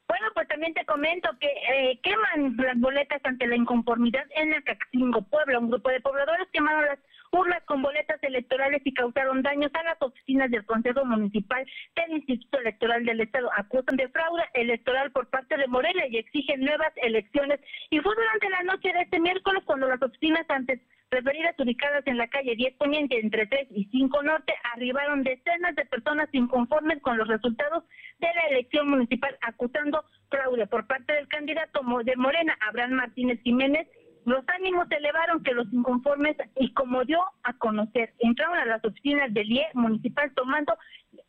[0.07, 4.63] Bueno, pues también te comento que eh, queman las boletas ante la inconformidad en el
[4.63, 5.59] Caxingo, Puebla.
[5.59, 6.99] Un grupo de pobladores quemaron las
[7.31, 11.65] urnas con boletas electorales y causaron daños a las oficinas del Consejo Municipal
[11.95, 13.49] del Instituto Electoral del Estado.
[13.55, 17.59] Acusan de fraude electoral por parte de Morelia y exigen nuevas elecciones.
[17.89, 20.79] Y fue durante la noche de este miércoles cuando las oficinas antes
[21.11, 25.85] referidas ubicadas en la calle 10 Poniente entre 3 y 5 Norte arribaron decenas de
[25.85, 27.83] personas inconformes con los resultados
[28.19, 33.87] de la elección municipal acusando fraude por parte del candidato de Morena, Abraham Martínez Jiménez,
[34.25, 38.83] los ánimos se elevaron que los inconformes, y como dio a conocer, entraron a las
[38.83, 40.77] oficinas del IE municipal tomando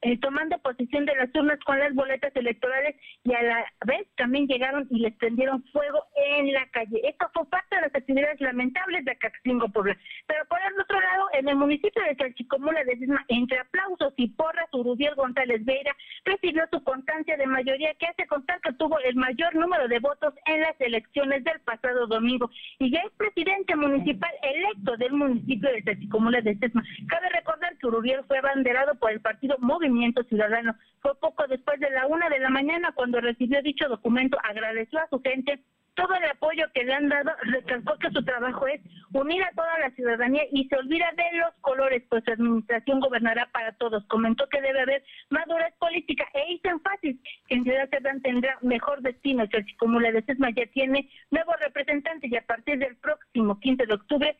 [0.02, 4.46] eh, tomando posesión de las urnas con las boletas electorales y a la vez también
[4.46, 7.00] llegaron y les prendieron fuego en la calle.
[7.04, 9.96] Esto fue parte de las actividades lamentables de Caxingo Puebla.
[10.26, 14.28] Pero por el otro lado, en el municipio de Chalchicomula de Cisma, entre aplausos y
[14.28, 19.16] porras, Urubiel González Veira recibió su constancia de mayoría que hace constar que tuvo el
[19.16, 24.30] mayor número de votos en las elecciones del pasado domingo y ya es presidente municipal
[24.42, 26.82] electo del municipio de Chalchicomula de Cisma.
[27.08, 30.74] Cabe recordar que Urubiel fue abanderado por el partido Movimiento Ciudadano.
[31.00, 35.08] Fue poco después de la una de la mañana cuando recibió dicho documento, agradeció a
[35.08, 35.60] su gente
[36.00, 38.80] todo el apoyo que le han dado, recalcó que su trabajo es
[39.12, 43.50] unir a toda la ciudadanía y se olvida de los colores, pues su administración gobernará
[43.52, 44.06] para todos.
[44.06, 49.02] Comentó que debe haber madurez política e hizo énfasis que en Ciudad Cerdán tendrá mejor
[49.02, 53.60] destino, que como la de Sesma ya tiene nuevos representantes y a partir del próximo
[53.60, 54.38] 15 de octubre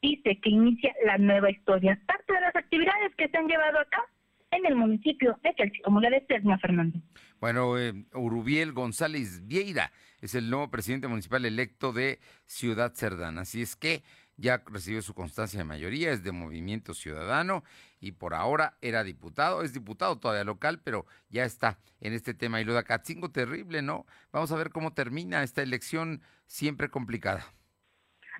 [0.00, 2.00] dice que inicia la nueva historia.
[2.06, 4.02] Parte de las actividades que se han llevado acá
[4.50, 6.98] en el municipio de Chalchicomula de Sesma, Fernando.
[7.42, 9.90] Bueno, eh, Urubiel González Vieira
[10.20, 13.36] es el nuevo presidente municipal electo de Ciudad Cerdán.
[13.36, 14.04] Así es que
[14.36, 17.64] ya recibió su constancia de mayoría, es de Movimiento Ciudadano
[17.98, 22.60] y por ahora era diputado, es diputado todavía local, pero ya está en este tema.
[22.60, 24.06] Y lo de Acatzingo, terrible, ¿no?
[24.30, 27.44] Vamos a ver cómo termina esta elección siempre complicada.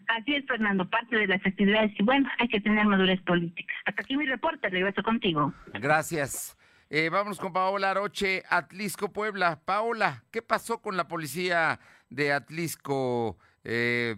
[0.06, 1.90] Así es, Fernando, parte de las actividades.
[1.98, 3.74] Y bueno, hay que tener madurez política.
[3.84, 5.52] Hasta aquí mi reporte, regreso contigo.
[5.74, 6.56] Gracias.
[6.94, 9.62] Eh, vamos con Paola Aroche, Atlisco, Puebla.
[9.64, 11.80] Paola, ¿qué pasó con la policía
[12.10, 14.14] de Atlisco eh,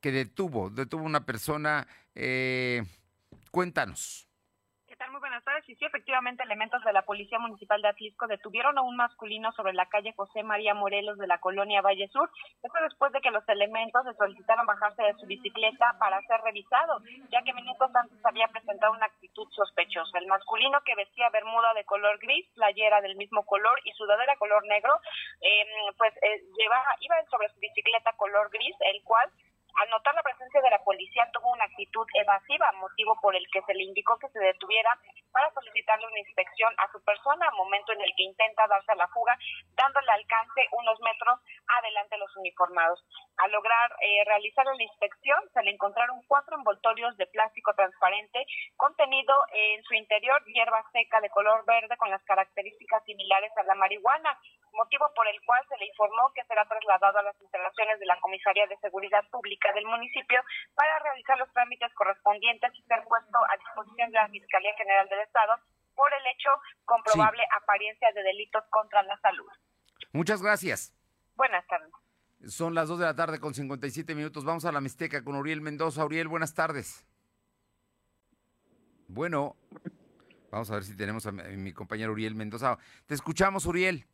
[0.00, 1.86] que detuvo, detuvo una persona?
[2.16, 2.82] Eh,
[3.52, 4.31] cuéntanos
[5.32, 5.68] buenas tardes.
[5.68, 9.72] Y sí, efectivamente, elementos de la Policía Municipal de Atlisco detuvieron a un masculino sobre
[9.72, 12.28] la calle José María Morelos de la colonia Valle Sur.
[12.62, 17.00] Esto después de que los elementos le solicitaron bajarse de su bicicleta para ser revisado,
[17.30, 20.18] ya que minutos antes había presentado una actitud sospechosa.
[20.18, 24.62] El masculino que vestía bermuda de color gris, playera del mismo color y sudadera color
[24.66, 25.00] negro,
[25.40, 25.64] eh,
[25.96, 29.32] pues eh, llevaba, iba sobre su bicicleta color gris, el cual
[29.80, 33.62] al notar la presencia de la policía tuvo una actitud evasiva, motivo por el que
[33.62, 34.98] se le indicó que se detuviera
[35.32, 39.08] para solicitarle una inspección a su persona, momento en el que intenta darse a la
[39.08, 39.36] fuga,
[39.74, 41.40] dándole alcance unos metros
[41.92, 43.04] adelante de los uniformados.
[43.36, 48.44] Al lograr eh, realizar la inspección, se le encontraron cuatro envoltorios de plástico transparente
[48.76, 53.74] contenido en su interior hierba seca de color verde con las características similares a la
[53.74, 54.38] marihuana,
[54.72, 58.18] motivo por el cual se le informó que será trasladado a las instalaciones de la
[58.20, 60.40] Comisaría de Seguridad Pública del municipio
[60.74, 65.20] para realizar los trámites correspondientes y ser puesto a disposición de la Fiscalía General del
[65.20, 65.58] Estado
[65.94, 66.50] por el hecho
[66.84, 69.50] comprobable apariencia de delitos contra la salud.
[70.12, 70.94] Muchas gracias.
[71.42, 71.90] Buenas tardes.
[72.46, 74.44] Son las 2 de la tarde con 57 minutos.
[74.44, 76.04] Vamos a la Mixteca con Uriel Mendoza.
[76.04, 77.04] Uriel, buenas tardes.
[79.08, 79.56] Bueno,
[80.52, 82.78] vamos a ver si tenemos a mi compañero Uriel Mendoza.
[83.06, 84.04] Te escuchamos, Uriel.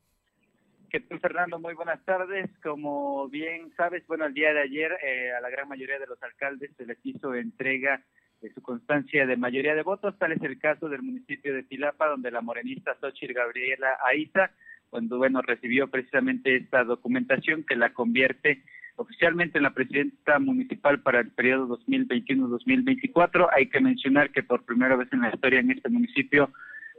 [0.88, 1.58] ¿Qué tal, Fernando?
[1.58, 2.48] Muy buenas tardes.
[2.62, 6.22] Como bien sabes, bueno, el día de ayer eh, a la gran mayoría de los
[6.22, 8.02] alcaldes se les hizo entrega
[8.40, 10.18] de su constancia de mayoría de votos.
[10.18, 14.50] Tal es el caso del municipio de Tilapa, donde la morenista Xochitl Gabriela Aiza,
[14.90, 18.62] cuando, bueno, recibió precisamente esta documentación que la convierte
[18.96, 23.48] oficialmente en la presidenta municipal para el periodo 2021-2024.
[23.54, 26.50] Hay que mencionar que por primera vez en la historia en este municipio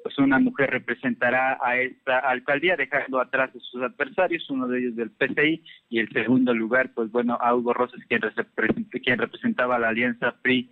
[0.03, 4.95] pues una mujer representará a esta alcaldía dejando atrás a sus adversarios, uno de ellos
[4.95, 8.21] del PCI y el segundo lugar, pues bueno, a Hugo Rosas, quien,
[9.03, 10.69] quien representaba la alianza PRI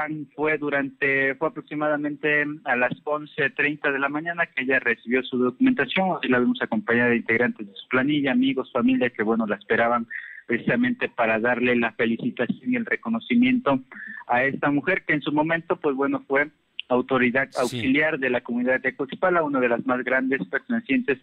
[0.00, 5.36] PAN fue durante, fue aproximadamente a las 11.30 de la mañana que ella recibió su
[5.36, 6.18] documentación.
[6.22, 10.06] y la vimos acompañada de integrantes de su planilla, amigos, familia, que bueno, la esperaban
[10.46, 13.80] precisamente para darle la felicitación y el reconocimiento
[14.26, 16.48] a esta mujer que en su momento, pues bueno, fue
[16.88, 21.18] autoridad auxiliar de la comunidad de Cochipala, una de las más grandes pertenecientes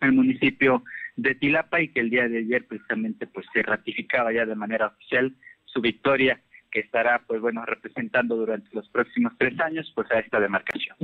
[0.00, 0.82] al municipio
[1.16, 4.88] de Tilapa y que el día de ayer precisamente pues se ratificaba ya de manera
[4.88, 5.32] oficial
[5.64, 6.40] su victoria
[6.70, 10.96] que estará, pues bueno, representando durante los próximos tres años, pues a esta demarcación.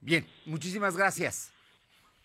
[0.00, 1.52] Bien, muchísimas gracias.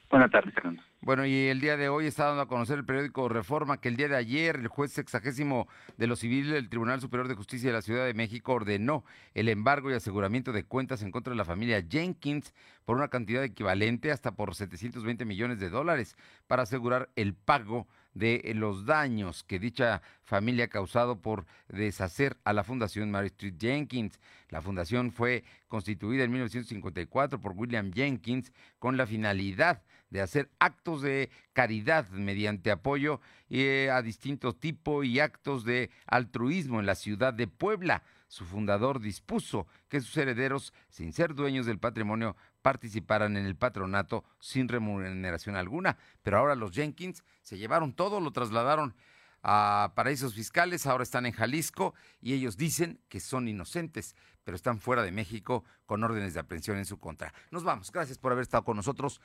[0.09, 0.83] Buenas tardes, Fernando.
[1.01, 3.97] Bueno, y el día de hoy está dando a conocer el periódico Reforma que el
[3.97, 5.67] día de ayer el juez sexagésimo
[5.97, 9.03] de lo civil del Tribunal Superior de Justicia de la Ciudad de México ordenó
[9.33, 12.53] el embargo y aseguramiento de cuentas en contra de la familia Jenkins
[12.85, 16.15] por una cantidad equivalente hasta por 720 millones de dólares
[16.47, 22.53] para asegurar el pago de los daños que dicha familia ha causado por deshacer a
[22.53, 24.19] la Fundación Mary Street Jenkins.
[24.49, 29.81] La fundación fue constituida en 1954 por William Jenkins con la finalidad
[30.13, 36.79] de hacer actos de caridad mediante apoyo eh, a distintos tipos y actos de altruismo
[36.79, 38.03] en la ciudad de Puebla.
[38.27, 44.23] Su fundador dispuso que sus herederos, sin ser dueños del patrimonio, participaran en el patronato
[44.39, 45.99] sin remuneración alguna.
[46.23, 48.95] Pero ahora los Jenkins se llevaron todo, lo trasladaron
[49.43, 54.79] a paraísos fiscales, ahora están en Jalisco y ellos dicen que son inocentes, pero están
[54.79, 57.33] fuera de México con órdenes de aprehensión en su contra.
[57.51, 59.21] Nos vamos, gracias por haber estado con nosotros.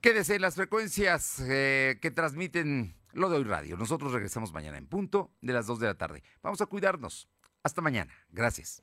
[0.00, 3.76] Quédese en las frecuencias eh, que transmiten lo de hoy radio.
[3.76, 6.22] Nosotros regresamos mañana en punto de las 2 de la tarde.
[6.42, 7.28] Vamos a cuidarnos.
[7.62, 8.12] Hasta mañana.
[8.30, 8.82] Gracias.